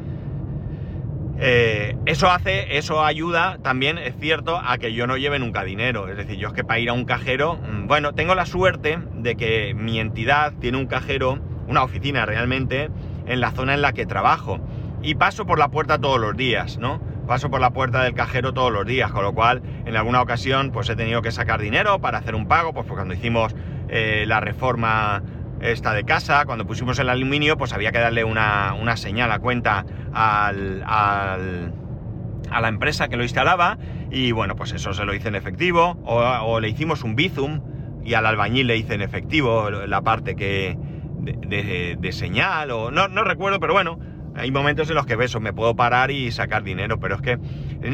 Eh, 1.42 1.96
eso 2.04 2.30
hace, 2.30 2.76
eso 2.76 3.02
ayuda 3.02 3.56
también, 3.62 3.96
es 3.96 4.14
cierto, 4.20 4.60
a 4.62 4.76
que 4.76 4.92
yo 4.92 5.06
no 5.06 5.16
lleve 5.16 5.38
nunca 5.38 5.64
dinero. 5.64 6.08
Es 6.08 6.18
decir, 6.18 6.36
yo 6.36 6.48
es 6.48 6.54
que 6.54 6.64
para 6.64 6.78
ir 6.80 6.90
a 6.90 6.92
un 6.92 7.06
cajero, 7.06 7.56
mm, 7.56 7.86
bueno, 7.86 8.12
tengo 8.12 8.34
la 8.34 8.44
suerte 8.44 8.98
de 9.14 9.36
que 9.36 9.72
mi 9.74 9.98
entidad 10.00 10.52
tiene 10.60 10.76
un 10.76 10.86
cajero, 10.86 11.38
una 11.66 11.82
oficina 11.82 12.26
realmente, 12.26 12.90
en 13.26 13.40
la 13.40 13.52
zona 13.52 13.72
en 13.74 13.80
la 13.80 13.92
que 13.92 14.04
trabajo. 14.04 14.60
Y 15.02 15.14
paso 15.14 15.46
por 15.46 15.58
la 15.58 15.68
puerta 15.68 15.98
todos 15.98 16.20
los 16.20 16.36
días, 16.36 16.76
¿no? 16.78 17.00
paso 17.30 17.48
por 17.48 17.60
la 17.60 17.70
puerta 17.70 18.02
del 18.02 18.14
cajero 18.14 18.52
todos 18.52 18.72
los 18.72 18.84
días, 18.84 19.12
con 19.12 19.22
lo 19.22 19.32
cual 19.32 19.62
en 19.86 19.96
alguna 19.96 20.20
ocasión 20.20 20.72
pues 20.72 20.88
he 20.88 20.96
tenido 20.96 21.22
que 21.22 21.30
sacar 21.30 21.60
dinero 21.60 22.00
para 22.00 22.18
hacer 22.18 22.34
un 22.34 22.48
pago, 22.48 22.72
pues 22.72 22.88
cuando 22.88 23.14
hicimos 23.14 23.54
eh, 23.88 24.24
la 24.26 24.40
reforma 24.40 25.22
esta 25.60 25.92
de 25.94 26.04
casa, 26.04 26.44
cuando 26.46 26.66
pusimos 26.66 26.98
el 26.98 27.08
aluminio, 27.08 27.56
pues 27.56 27.72
había 27.72 27.92
que 27.92 27.98
darle 27.98 28.24
una, 28.24 28.96
señal 28.96 29.30
a 29.32 29.38
cuenta 29.38 29.84
al, 30.12 30.82
a 30.86 32.60
la 32.60 32.68
empresa 32.68 33.08
que 33.08 33.16
lo 33.16 33.22
instalaba 33.22 33.78
y 34.10 34.32
bueno, 34.32 34.56
pues 34.56 34.72
eso 34.72 34.92
se 34.92 35.04
lo 35.04 35.14
hice 35.14 35.28
en 35.28 35.36
efectivo 35.36 35.98
o, 36.04 36.60
le 36.60 36.68
hicimos 36.68 37.04
un 37.04 37.14
bizum 37.14 37.60
y 38.04 38.14
al 38.14 38.26
albañil 38.26 38.66
le 38.66 38.76
hice 38.76 38.94
en 38.94 39.02
efectivo 39.02 39.70
la 39.70 40.00
parte 40.02 40.34
que 40.34 40.76
de, 41.20 41.96
de 41.98 42.12
señal 42.12 42.70
o 42.70 42.90
no, 42.90 43.08
no 43.08 43.24
recuerdo, 43.24 43.60
pero 43.60 43.72
bueno, 43.72 43.98
hay 44.34 44.50
momentos 44.50 44.88
en 44.88 44.96
los 44.96 45.06
que 45.06 45.16
beso, 45.16 45.40
me 45.40 45.52
puedo 45.52 45.74
parar 45.76 46.10
y 46.10 46.30
sacar 46.32 46.62
dinero, 46.62 46.98
pero 47.00 47.16
es 47.16 47.20
que, 47.20 47.38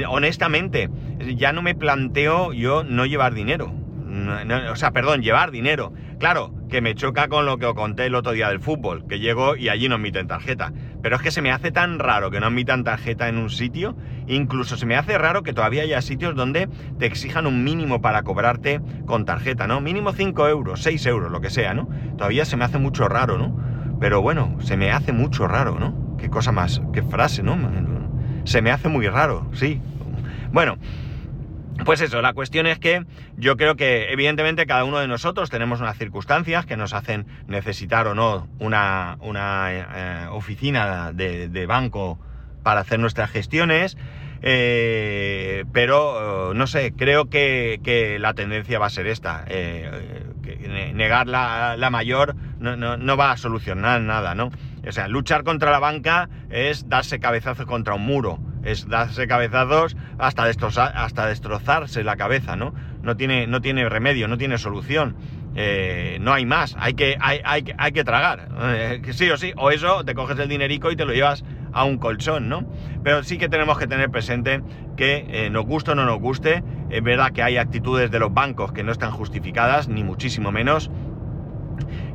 honestamente, 0.09 0.91
ya 1.37 1.53
no 1.53 1.63
me 1.63 1.75
planteo 1.75 2.53
yo 2.53 2.85
no 2.85 3.07
llevar 3.07 3.35
dinero. 3.35 3.73
O 4.71 4.77
sea, 4.77 4.91
perdón, 4.93 5.23
llevar 5.23 5.51
dinero. 5.51 5.93
Claro, 6.19 6.55
que 6.69 6.81
me 6.81 6.95
choca 6.95 7.29
con 7.29 7.47
lo 7.47 7.59
que 7.59 7.67
os 7.67 7.75
conté 7.75 8.07
el 8.07 8.15
otro 8.15 8.33
día 8.33 8.49
del 8.49 8.61
fútbol, 8.61 9.07
que 9.07 9.19
llego 9.19 9.57
y 9.57 9.69
allí 9.69 9.89
no 9.89 9.97
admiten 9.97 10.27
tarjeta. 10.27 10.73
Pero 11.03 11.17
es 11.17 11.23
que 11.23 11.31
se 11.31 11.43
me 11.43 11.53
hace 11.53 11.73
tan 11.73 11.99
raro 11.99 12.31
que 12.31 12.41
no 12.41 12.47
admitan 12.47 12.85
tarjeta 12.85 13.29
en 13.29 13.37
un 13.39 13.51
sitio, 13.51 13.97
incluso 14.27 14.77
se 14.77 14.87
me 14.87 14.97
hace 14.97 15.19
raro 15.19 15.43
que 15.43 15.53
todavía 15.53 15.83
haya 15.83 16.01
sitios 16.03 16.35
donde 16.35 16.69
te 16.99 17.07
exijan 17.07 17.47
un 17.47 17.65
mínimo 17.65 18.01
para 18.01 18.23
cobrarte 18.23 18.81
con 19.07 19.25
tarjeta, 19.25 19.67
¿no? 19.67 19.81
Mínimo 19.81 20.13
5 20.13 20.49
euros, 20.49 20.83
6 20.83 21.07
euros, 21.07 21.31
lo 21.31 21.41
que 21.41 21.51
sea, 21.51 21.75
¿no? 21.75 21.89
Todavía 22.17 22.45
se 22.45 22.57
me 22.57 22.65
hace 22.65 22.79
mucho 22.79 23.09
raro, 23.09 23.39
¿no? 23.39 23.57
Pero 24.01 24.23
bueno, 24.23 24.57
se 24.61 24.77
me 24.77 24.91
hace 24.91 25.13
mucho 25.13 25.47
raro, 25.47 25.79
¿no? 25.79 26.07
qué 26.17 26.31
cosa 26.31 26.53
más, 26.53 26.83
qué 26.93 27.03
frase, 27.03 27.43
¿no? 27.43 27.57
Se 28.45 28.63
me 28.63 28.71
hace 28.71 28.89
muy 28.89 29.09
raro, 29.09 29.49
sí. 29.53 29.81
Bueno, 30.53 30.77
pues 31.85 32.01
eso, 32.01 32.23
la 32.23 32.33
cuestión 32.33 32.67
es 32.67 32.79
que 32.79 33.05
yo 33.37 33.57
creo 33.57 33.77
que 33.77 34.13
evidentemente 34.13 34.67
cada 34.67 34.85
uno 34.85 34.99
de 34.99 35.09
nosotros 35.09 35.51
tenemos 35.51 35.81
unas 35.81 35.99
circunstancias 35.99 36.67
que 36.67 36.77
nos 36.77 36.95
hacen 36.95 37.27
necesitar 37.47 38.07
o 38.07 38.15
no 38.15 38.49
una, 38.59 39.19
una 39.21 39.69
eh, 39.73 40.27
oficina 40.31 41.13
de, 41.13 41.67
banco 41.67 42.19
para 42.63 42.81
hacer 42.81 42.99
nuestras 42.99 43.31
gestiones, 43.31 43.97
eh, 44.43 45.65
pero 45.73 46.53
no 46.55 46.67
sé, 46.67 46.93
creo 46.97 47.29
que, 47.29 48.17
la 48.21 48.35
tendencia 48.35 48.79
va 48.79 48.87
a 48.87 48.91
ser 48.91 49.07
esta. 49.07 49.45
Eh, 49.49 50.25
negar 50.95 51.27
la, 51.27 51.77
la 51.77 51.91
mayor 51.91 52.35
no, 52.59 52.77
no, 52.77 52.97
no, 52.97 53.17
va 53.17 53.33
a 53.33 53.37
solucionar 53.37 54.01
nada, 54.01 54.35
¿no? 54.35 54.51
O 54.87 54.93
sea, 54.93 55.09
luchar 55.09 55.43
contra 55.43 55.71
la 55.71 55.79
banca 55.79 56.29
es 56.49 56.89
darse 56.89 57.19
cabezazos 57.19 57.67
contra 57.67 57.95
un 57.95 58.03
muro, 58.03 58.39
es 58.65 58.89
darse 58.89 59.27
cabezazos 59.27 59.97
hasta, 60.19 60.45
destrozar, 60.45 60.93
hasta 60.97 61.27
destrozarse 61.27 62.05
la 62.05 62.17
cabeza, 62.17 62.57
¿no? 62.57 62.75
No 63.03 63.17
tiene, 63.17 63.47
no 63.47 63.61
tiene 63.61 63.89
remedio, 63.89 64.29
no 64.29 64.39
tiene 64.39 64.59
solución. 64.59 65.17
Eh, 65.59 66.19
no 66.21 66.35
hay 66.35 66.45
más, 66.45 66.77
hay 66.79 66.93
que, 66.93 67.17
hay, 67.19 67.41
hay, 67.43 67.65
hay 67.79 67.93
que 67.93 68.05
tragar, 68.05 68.49
eh, 68.61 69.01
sí 69.13 69.31
o 69.31 69.39
sí, 69.39 69.55
o 69.57 69.71
eso, 69.71 70.05
te 70.05 70.15
coges 70.15 70.39
el 70.39 70.51
dinerico 70.51 70.93
y 70.93 70.97
te 70.97 71.07
lo 71.07 71.15
llevas 71.15 71.47
a 71.73 71.85
un 71.85 71.97
colchón, 71.97 72.51
¿no? 72.51 72.71
Pero 73.03 73.23
sí 73.23 73.39
que 73.39 73.49
tenemos 73.49 73.79
que 73.79 73.87
tener 73.87 74.11
presente 74.11 74.61
que 74.99 75.25
eh, 75.31 75.49
nos 75.49 75.65
guste 75.65 75.93
o 75.93 75.95
no 75.95 76.05
nos 76.05 76.19
guste, 76.19 76.63
es 76.91 77.03
verdad 77.03 77.33
que 77.33 77.43
hay 77.43 77.57
actitudes 77.57 78.11
de 78.11 78.19
los 78.19 78.35
bancos 78.35 78.73
que 78.73 78.83
no 78.83 78.93
están 78.93 79.13
justificadas, 79.13 79.89
ni 79.89 80.05
muchísimo 80.05 80.53
menos, 80.53 80.91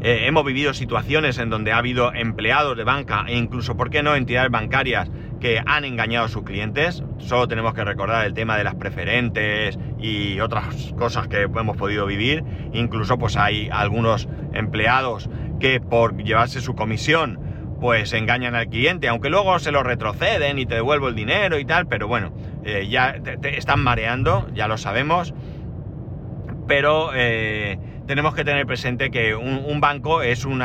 hemos 0.04 0.46
vivido 0.46 0.74
situaciones 0.74 1.40
en 1.40 1.50
donde 1.50 1.72
ha 1.72 1.78
habido 1.78 2.14
empleados 2.14 2.78
de 2.78 2.84
banca 2.84 3.26
e 3.28 3.38
incluso, 3.38 3.76
¿por 3.76 3.90
qué 3.90 4.04
no?, 4.04 4.16
entidades 4.16 4.52
bancarias 4.52 5.10
que 5.42 5.62
han 5.66 5.84
engañado 5.84 6.28
a 6.28 6.30
sus 6.30 6.44
clientes. 6.44 7.04
Solo 7.18 7.48
tenemos 7.48 7.74
que 7.74 7.84
recordar 7.84 8.26
el 8.26 8.34
tema 8.34 8.58
de 8.58 8.64
las 8.64 8.76
preferentes 8.76 9.78
y 10.00 10.40
otras 10.40 10.94
cosas 10.98 11.28
que 11.28 11.42
hemos 11.42 11.76
podido 11.76 12.06
vivir. 12.06 12.44
Incluso 12.72 13.18
pues 13.18 13.36
hay 13.36 13.68
algunos 13.72 14.30
empleados 14.54 15.30
que 15.60 15.82
por 15.82 16.16
llevarse 16.24 16.62
su 16.62 16.76
comisión 16.76 17.40
pues 17.82 18.14
engañan 18.14 18.54
al 18.54 18.68
cliente, 18.68 19.08
aunque 19.08 19.32
luego 19.32 19.58
se 19.58 19.72
lo 19.72 19.82
retroceden 19.82 20.60
y 20.60 20.68
te 20.68 20.76
devuelvo 20.76 21.08
el 21.08 21.16
dinero 21.16 21.58
y 21.58 21.66
tal, 21.66 21.88
pero 21.88 22.08
bueno, 22.08 22.32
eh, 22.64 22.88
ya 22.88 23.16
te, 23.24 23.58
están 23.58 23.80
mareando, 23.82 24.48
ya 24.54 24.68
lo 24.68 24.78
sabemos. 24.78 25.34
Pero 26.68 27.10
eh, 27.16 27.80
tenemos 28.06 28.36
que 28.36 28.46
tener 28.46 28.68
presente 28.68 29.10
que 29.10 29.34
un, 29.34 29.82
banco 29.82 30.22
es 30.22 30.46
un 30.46 30.60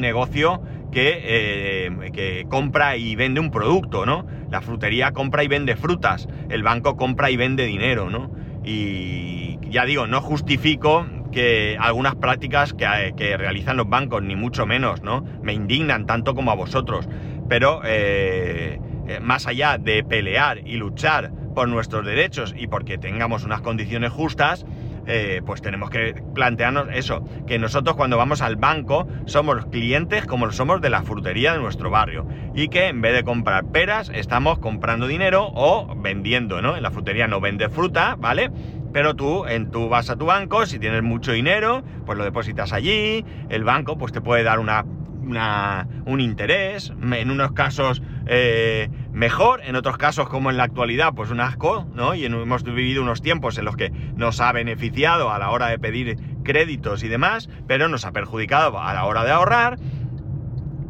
negocio 0.00 0.62
que, 0.92 1.20
eh, 1.22 2.10
que, 2.12 2.46
compra 2.48 2.96
y 2.96 3.16
vende 3.16 3.40
un 3.40 3.50
producto, 3.50 4.06
¿no? 4.06 4.26
La 4.50 4.60
frutería 4.60 5.12
compra 5.12 5.44
y 5.44 5.48
vende 5.48 5.76
frutas, 5.76 6.28
el 6.48 6.62
banco 6.62 6.96
compra 6.96 7.30
y 7.30 7.36
vende 7.36 7.64
dinero, 7.66 8.10
¿no? 8.10 8.30
Y 8.64 9.58
ya 9.70 9.84
digo, 9.84 10.06
no 10.06 10.20
justifico 10.20 11.06
que 11.30 11.76
algunas 11.78 12.14
prácticas 12.14 12.72
que, 12.72 13.36
realizan 13.36 13.76
los 13.76 13.88
bancos, 13.88 14.22
ni 14.22 14.36
mucho 14.36 14.66
menos, 14.66 15.02
¿no? 15.02 15.24
Me 15.42 15.52
indignan 15.52 16.06
tanto 16.06 16.34
como 16.34 16.50
a 16.50 16.54
vosotros. 16.54 17.08
Pero 17.48 17.80
eh, 17.84 18.80
eh, 19.06 19.20
más 19.20 19.46
allá 19.46 19.78
de 19.78 20.02
pelear 20.02 20.58
y 20.66 20.76
luchar 20.76 21.30
por 21.54 21.68
nuestros 21.68 22.04
derechos 22.04 22.54
y 22.56 22.66
porque 22.66 22.98
tengamos 22.98 23.44
unas 23.44 23.60
condiciones 23.60 24.10
justas, 24.10 24.66
eh, 25.06 25.42
pues 25.44 25.62
tenemos 25.62 25.90
que 25.90 26.22
plantearnos 26.34 26.88
eso, 26.92 27.22
que 27.46 27.58
nosotros 27.58 27.96
cuando 27.96 28.16
vamos 28.16 28.42
al 28.42 28.56
banco 28.56 29.06
somos 29.26 29.66
clientes 29.66 30.26
como 30.26 30.50
somos 30.52 30.80
de 30.80 30.90
la 30.90 31.02
frutería 31.02 31.52
de 31.52 31.60
nuestro 31.60 31.90
barrio 31.90 32.26
y 32.54 32.68
que 32.68 32.88
en 32.88 33.00
vez 33.00 33.14
de 33.14 33.24
comprar 33.24 33.64
peras 33.66 34.10
estamos 34.14 34.58
comprando 34.58 35.06
dinero 35.06 35.50
o 35.54 35.94
vendiendo, 35.96 36.62
¿no? 36.62 36.76
En 36.76 36.82
la 36.82 36.90
frutería 36.90 37.26
no 37.26 37.40
vende 37.40 37.68
fruta, 37.68 38.16
¿vale? 38.18 38.50
Pero 38.92 39.14
tú, 39.14 39.44
en, 39.46 39.70
tú 39.70 39.88
vas 39.88 40.08
a 40.10 40.16
tu 40.16 40.26
banco, 40.26 40.66
si 40.66 40.78
tienes 40.78 41.02
mucho 41.02 41.32
dinero, 41.32 41.82
pues 42.04 42.16
lo 42.16 42.24
depositas 42.24 42.72
allí, 42.72 43.24
el 43.48 43.62
banco 43.62 43.98
pues 43.98 44.12
te 44.12 44.20
puede 44.20 44.42
dar 44.42 44.58
una 44.58 44.84
un 45.26 46.20
interés, 46.20 46.92
en 47.12 47.30
unos 47.30 47.52
casos 47.52 48.02
eh, 48.26 48.88
mejor, 49.12 49.60
en 49.64 49.76
otros 49.76 49.98
casos 49.98 50.28
como 50.28 50.50
en 50.50 50.56
la 50.56 50.64
actualidad, 50.64 51.12
pues 51.14 51.30
un 51.30 51.40
asco, 51.40 51.86
¿no? 51.94 52.14
Y 52.14 52.24
hemos 52.24 52.62
vivido 52.62 53.02
unos 53.02 53.22
tiempos 53.22 53.58
en 53.58 53.64
los 53.64 53.76
que 53.76 53.90
nos 53.90 54.40
ha 54.40 54.52
beneficiado 54.52 55.30
a 55.30 55.38
la 55.38 55.50
hora 55.50 55.68
de 55.68 55.78
pedir 55.78 56.16
créditos 56.44 57.02
y 57.02 57.08
demás, 57.08 57.48
pero 57.66 57.88
nos 57.88 58.04
ha 58.04 58.12
perjudicado 58.12 58.80
a 58.80 58.94
la 58.94 59.04
hora 59.04 59.24
de 59.24 59.32
ahorrar. 59.32 59.78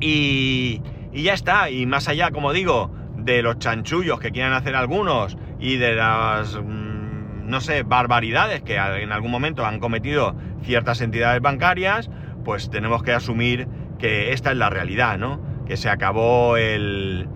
Y, 0.00 0.82
y 1.12 1.22
ya 1.22 1.34
está, 1.34 1.70
y 1.70 1.86
más 1.86 2.08
allá, 2.08 2.30
como 2.30 2.52
digo, 2.52 2.90
de 3.16 3.42
los 3.42 3.58
chanchullos 3.58 4.20
que 4.20 4.30
quieran 4.30 4.52
hacer 4.52 4.76
algunos 4.76 5.36
y 5.58 5.76
de 5.76 5.94
las, 5.94 6.56
mm, 6.56 7.48
no 7.48 7.60
sé, 7.60 7.82
barbaridades 7.82 8.62
que 8.62 8.76
en 8.76 9.12
algún 9.12 9.30
momento 9.30 9.64
han 9.64 9.80
cometido 9.80 10.36
ciertas 10.62 11.00
entidades 11.00 11.40
bancarias, 11.40 12.10
pues 12.44 12.70
tenemos 12.70 13.02
que 13.02 13.12
asumir 13.12 13.66
que 13.98 14.32
esta 14.32 14.52
es 14.52 14.56
la 14.56 14.70
realidad, 14.70 15.18
¿no? 15.18 15.40
Que 15.66 15.76
se 15.76 15.88
acabó 15.88 16.56
el, 16.56 17.28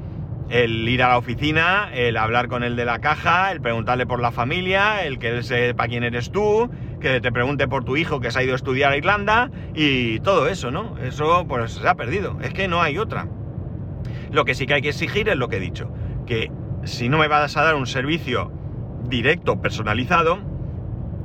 ir 0.51 1.03
a 1.03 1.09
la 1.09 1.19
oficina, 1.19 1.91
el 1.93 2.17
hablar 2.17 2.49
con 2.49 2.63
el 2.63 2.77
de 2.77 2.85
la 2.85 3.01
caja, 3.01 3.53
el 3.53 3.61
preguntarle 3.61 4.07
por 4.07 4.21
la 4.21 4.31
familia, 4.31 5.05
el 5.05 5.19
que 5.19 5.29
él 5.29 5.45
sepa 5.45 5.89
quién 5.89 6.05
eres 6.05 6.31
tú, 6.31 6.71
que 7.01 7.21
te 7.21 7.33
pregunte 7.33 7.69
por 7.69 7.85
tu 7.85 7.97
hijo 7.97 8.21
que 8.21 8.31
se 8.31 8.39
ha 8.39 8.43
ido 8.43 8.53
a 8.53 8.57
estudiar 8.57 8.93
a 8.93 8.97
Irlanda 8.97 9.51
y 9.75 10.21
todo 10.21 10.49
eso, 10.49 10.71
¿no? 10.71 10.97
Eso 10.99 11.47
pues 11.49 11.73
se 11.73 11.89
ha 11.89 11.95
perdido, 11.95 12.39
es 12.43 12.53
que 12.53 12.69
no 12.69 12.83
hay 12.83 12.99
otra. 12.99 13.29
Lo 14.31 14.45
que 14.45 14.55
sí 14.55 14.67
que 14.67 14.75
hay 14.75 14.83
que 14.83 14.91
exigir 14.91 15.29
es 15.29 15.37
lo 15.37 15.49
que 15.49 15.57
he 15.57 15.61
dicho, 15.61 15.93
que 16.27 16.51
si 16.85 17.09
no 17.09 17.19
me 17.19 17.29
vas 17.29 17.57
a 17.57 17.63
dar 17.63 17.75
un 17.75 17.87
servicio 17.87 18.53
directo, 19.09 19.61
personalizado, 19.61 20.39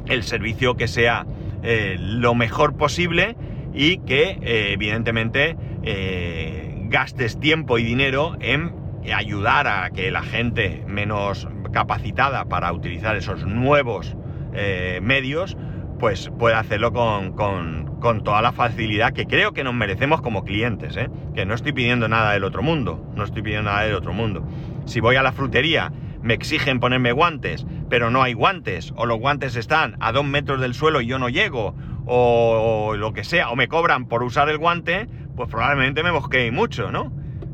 el 0.08 0.24
servicio 0.24 0.76
que 0.76 0.88
sea 0.88 1.26
eh, 1.63 1.98
lo 2.00 2.36
mejor 2.36 2.78
posible 2.78 3.36
y 3.76 3.98
que 4.00 4.40
eh, 4.42 4.72
evidentemente 4.72 5.58
eh, 5.84 6.74
gastes 6.86 7.40
tiempo 7.40 7.78
y 7.78 7.84
dinero 7.84 8.38
en 8.40 8.74
ayudar 9.14 9.68
a 9.68 9.90
que 9.92 10.10
la 10.10 10.24
gente 10.24 10.84
menos 10.88 11.48
capacitada 11.72 12.46
para 12.46 12.72
utilizar 12.74 13.16
esos 13.16 13.46
nuevos 13.46 14.16
eh, 14.54 15.00
medios 15.04 15.58
pues 16.00 16.32
pueda 16.40 16.60
hacerlo 16.60 16.92
con, 16.92 17.34
con, 17.34 18.24
toda 18.24 18.42
la 18.42 18.52
facilidad 18.52 19.14
que 19.14 19.26
creo 19.26 19.54
que 19.54 19.64
nos 19.64 19.74
merecemos 19.74 20.22
como 20.22 20.44
clientes, 20.44 20.98
que 21.34 21.46
no 21.46 21.54
estoy 21.54 21.72
pidiendo 21.72 22.08
nada 22.08 22.34
del 22.34 22.44
otro 22.44 22.62
mundo, 22.62 23.10
no 23.16 23.24
estoy 23.24 23.42
pidiendo 23.42 23.72
nada 23.72 23.84
del 23.84 23.96
otro 23.96 24.14
mundo. 24.14 24.46
Si 24.86 25.00
voy 25.00 25.16
a 25.16 25.24
la 25.24 25.32
frutería, 25.32 25.92
me 26.22 26.34
exigen 26.34 26.80
ponerme 26.80 27.14
guantes, 27.14 27.66
pero 27.90 28.12
no 28.12 28.22
hay 28.22 28.34
guantes, 28.34 28.94
o 28.96 29.06
los 29.06 29.20
guantes 29.20 29.56
están 29.56 29.96
a 30.00 30.12
dos 30.12 30.26
metros 30.26 30.60
del 30.60 30.74
suelo 30.74 31.02
y 31.02 31.08
yo 31.08 31.18
no 31.18 31.30
llego, 31.30 31.76
o, 32.06 32.96
lo 32.98 33.13
que 33.13 33.24
sea, 33.24 33.50
o 33.50 33.56
me 33.56 33.68
cobran 33.68 34.06
por 34.06 34.24
usar 34.24 34.50
el 34.50 34.58
guante, 34.58 35.08
pues 35.36 35.50
probablemente 35.50 36.04
me 36.04 36.12
mosquee 36.12 36.52
mucho, 36.52 36.91
¿no? 36.91 37.12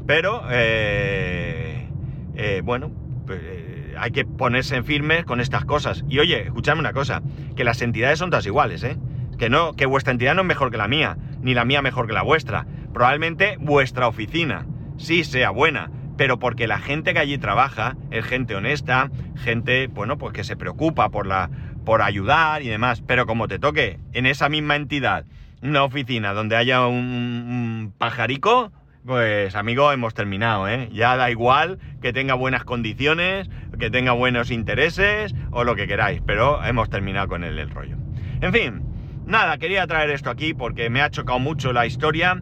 Pero, 0.08 0.44
eh, 0.50 1.88
eh, 2.36 2.62
bueno, 2.64 2.92
pues, 3.26 3.40
eh, 3.44 3.96
hay 3.98 4.12
que 4.12 4.26
ponerse 4.26 4.76
en 4.76 4.86
firme 4.86 5.24
con 5.24 5.40
estas 5.40 5.66
cosas. 5.66 6.04
Y 6.10 6.20
oye, 6.20 6.42
escuchadme 6.44 6.80
una 6.80 6.94
cosa, 6.94 7.22
que 7.56 7.64
las 7.64 7.82
entidades 7.82 8.20
son 8.20 8.30
todas 8.30 8.46
iguales, 8.46 8.84
¿eh? 8.84 8.98
Que 9.38 9.50
no, 9.50 9.74
que 9.74 9.86
vuestra 9.86 10.12
entidad 10.12 10.36
no 10.36 10.42
es 10.42 10.48
mejor 10.48 10.72
que 10.72 10.78
la 10.78 10.88
mía, 10.88 11.18
ni 11.42 11.54
la 11.54 11.66
mía 11.66 11.82
mejor 11.82 12.08
que 12.08 12.14
la 12.14 12.24
vuestra. 12.24 12.66
Probablemente 12.94 13.58
vuestra 13.60 14.08
oficina 14.08 14.66
sí 14.98 15.24
sea 15.24 15.50
buena, 15.50 15.90
pero 16.18 16.38
porque 16.38 16.68
la 16.68 16.78
gente 16.78 17.14
que 17.14 17.20
allí 17.20 17.38
trabaja 17.38 17.96
es 18.12 18.26
gente 18.26 18.56
honesta, 18.56 19.10
gente, 19.36 19.88
bueno, 19.88 20.18
pues 20.18 20.34
que 20.34 20.44
se 20.44 20.56
preocupa 20.56 21.10
por 21.10 21.26
la 21.26 21.50
por 21.86 22.02
ayudar 22.02 22.62
y 22.62 22.68
demás, 22.68 23.02
pero 23.06 23.26
como 23.26 23.48
te 23.48 23.60
toque 23.60 24.00
en 24.14 24.26
esa 24.26 24.50
misma 24.50 24.76
entidad 24.76 25.26
una 25.62 25.84
oficina 25.84 26.34
donde 26.34 26.56
haya 26.56 26.88
un, 26.88 27.94
pajarico, 27.98 28.72
pues 29.06 29.56
amigo, 29.56 29.92
hemos 29.92 30.14
terminado, 30.14 30.68
¿eh? 30.68 30.90
Ya 30.92 31.16
da 31.18 31.30
igual 31.32 31.80
que 32.02 32.14
tenga 32.14 32.34
buenas 32.34 32.64
condiciones, 32.64 33.50
que 33.80 33.90
tenga 33.90 34.12
buenos 34.12 34.52
intereses 34.52 35.36
o 35.52 35.64
lo 35.64 35.76
que 35.76 35.88
queráis, 35.88 36.22
pero 36.26 36.64
hemos 36.64 36.90
terminado 36.90 37.28
con 37.28 37.44
el, 37.44 37.58
el 37.58 37.70
rollo. 37.70 37.98
En 38.42 38.52
fin, 38.54 38.82
nada, 39.26 39.58
quería 39.58 39.86
traer 39.88 40.10
esto 40.12 40.30
aquí 40.30 40.54
porque 40.54 40.90
me 40.90 41.02
ha 41.02 41.10
chocado 41.10 41.40
mucho 41.40 41.74
la 41.74 41.86
historia 41.86 42.42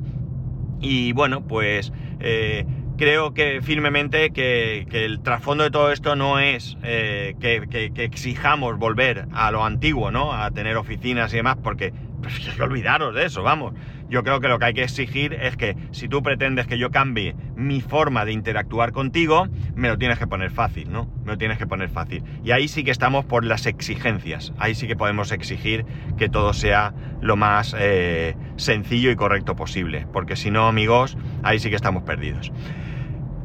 y 0.82 1.12
bueno, 1.14 1.46
pues 1.46 1.92
eh, 2.20 2.66
creo 3.00 3.34
que 3.34 3.62
firmemente 3.62 4.32
que, 4.32 4.86
el 4.92 5.22
trasfondo 5.22 5.64
de 5.64 5.72
todo 5.72 5.94
esto 5.94 6.18
no 6.18 6.38
es 6.38 6.78
eh, 6.84 7.34
que, 7.40 7.94
exijamos 7.96 8.78
volver 8.78 9.26
a 9.32 9.52
lo 9.52 9.64
antiguo, 9.64 10.12
¿no? 10.12 10.34
A 10.34 10.52
tener 10.52 10.76
oficinas 10.76 11.32
y 11.32 11.38
demás, 11.38 11.56
porque 11.64 11.94
pues, 12.22 12.60
olvidaros 12.60 13.16
de 13.16 13.26
eso, 13.26 13.42
vamos. 13.42 13.74
Yo 14.10 14.22
creo 14.24 14.42
que 14.42 14.50
lo 14.50 14.60
que 14.60 14.66
hay 14.66 14.74
que 14.74 14.84
exigir 14.84 15.34
es 15.34 15.56
que 15.56 15.78
si 15.92 16.10
tú 16.10 16.22
pretendes 16.22 16.68
que 16.68 16.78
yo 16.78 16.92
cambie 16.92 17.36
mi 17.56 17.80
forma 17.80 18.26
de 18.26 18.34
interactuar 18.34 18.92
contigo, 18.92 19.48
me 19.80 19.88
lo 19.88 19.98
tienes 19.98 20.20
que 20.20 20.28
poner 20.28 20.52
fácil, 20.52 20.92
¿no? 20.92 21.10
Me 21.24 21.32
lo 21.32 21.38
tienes 21.38 21.58
que 21.58 21.66
poner 21.66 21.90
fácil. 21.90 22.24
Y 22.44 22.52
ahí 22.52 22.68
sí 22.68 22.84
que 22.84 22.92
estamos 22.92 23.26
por 23.26 23.44
las 23.46 23.66
exigencias. 23.66 24.54
Ahí 24.58 24.76
sí 24.76 24.88
que 24.88 24.96
podemos 24.96 25.32
exigir 25.32 25.86
que 26.18 26.30
todo 26.30 26.54
sea 26.54 26.94
lo 27.22 27.36
más 27.36 27.76
eh, 27.78 28.36
sencillo 28.58 29.10
y 29.10 29.16
correcto 29.16 29.56
posible. 29.56 30.06
Porque 30.12 30.36
si 30.36 30.52
no, 30.52 30.68
amigos, 30.68 31.18
ahí 31.44 31.60
sí 31.60 31.70
que 31.70 31.76
estamos 31.76 32.04
perdidos. 32.04 32.52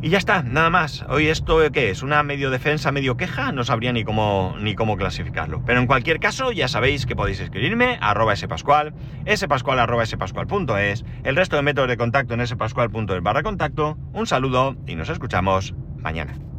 Y 0.05 0.11
ya 0.11 0.19
está, 0.19 0.43
nada 0.43 0.69
más. 0.69 1.03
Hoy 1.09 1.29
esto 1.29 1.61
qué 1.73 1.89
es, 1.89 2.03
una 2.03 2.23
medio 2.23 2.51
defensa, 2.51 2.93
medio 2.93 3.17
queja, 3.17 3.53
no 3.53 3.65
sabría 3.65 3.91
ni 3.91 4.05
cómo 4.05 4.55
ni 4.61 4.75
cómo 4.75 4.99
clasificarlo. 4.99 5.63
Pero 5.65 5.81
en 5.81 5.87
cualquier 5.87 6.21
caso, 6.21 6.53
ya 6.53 6.69
sabéis 6.69 7.07
que 7.07 7.17
podéis 7.17 7.41
escribirme 7.41 7.97
a 8.03 8.11
arroba 8.11 8.37
spascual, 8.37 8.93
spascual 9.35 9.79
el 11.25 11.37
resto 11.37 11.57
de 11.57 11.63
métodos 11.63 11.89
de 11.89 11.97
contacto 11.97 12.35
en 12.35 12.47
spascual.es 12.47 13.23
barra 13.23 13.43
contacto. 13.43 13.97
Un 14.13 14.27
saludo 14.27 14.77
y 14.87 14.95
nos 14.95 15.09
escuchamos 15.09 15.75
mañana. 16.05 16.54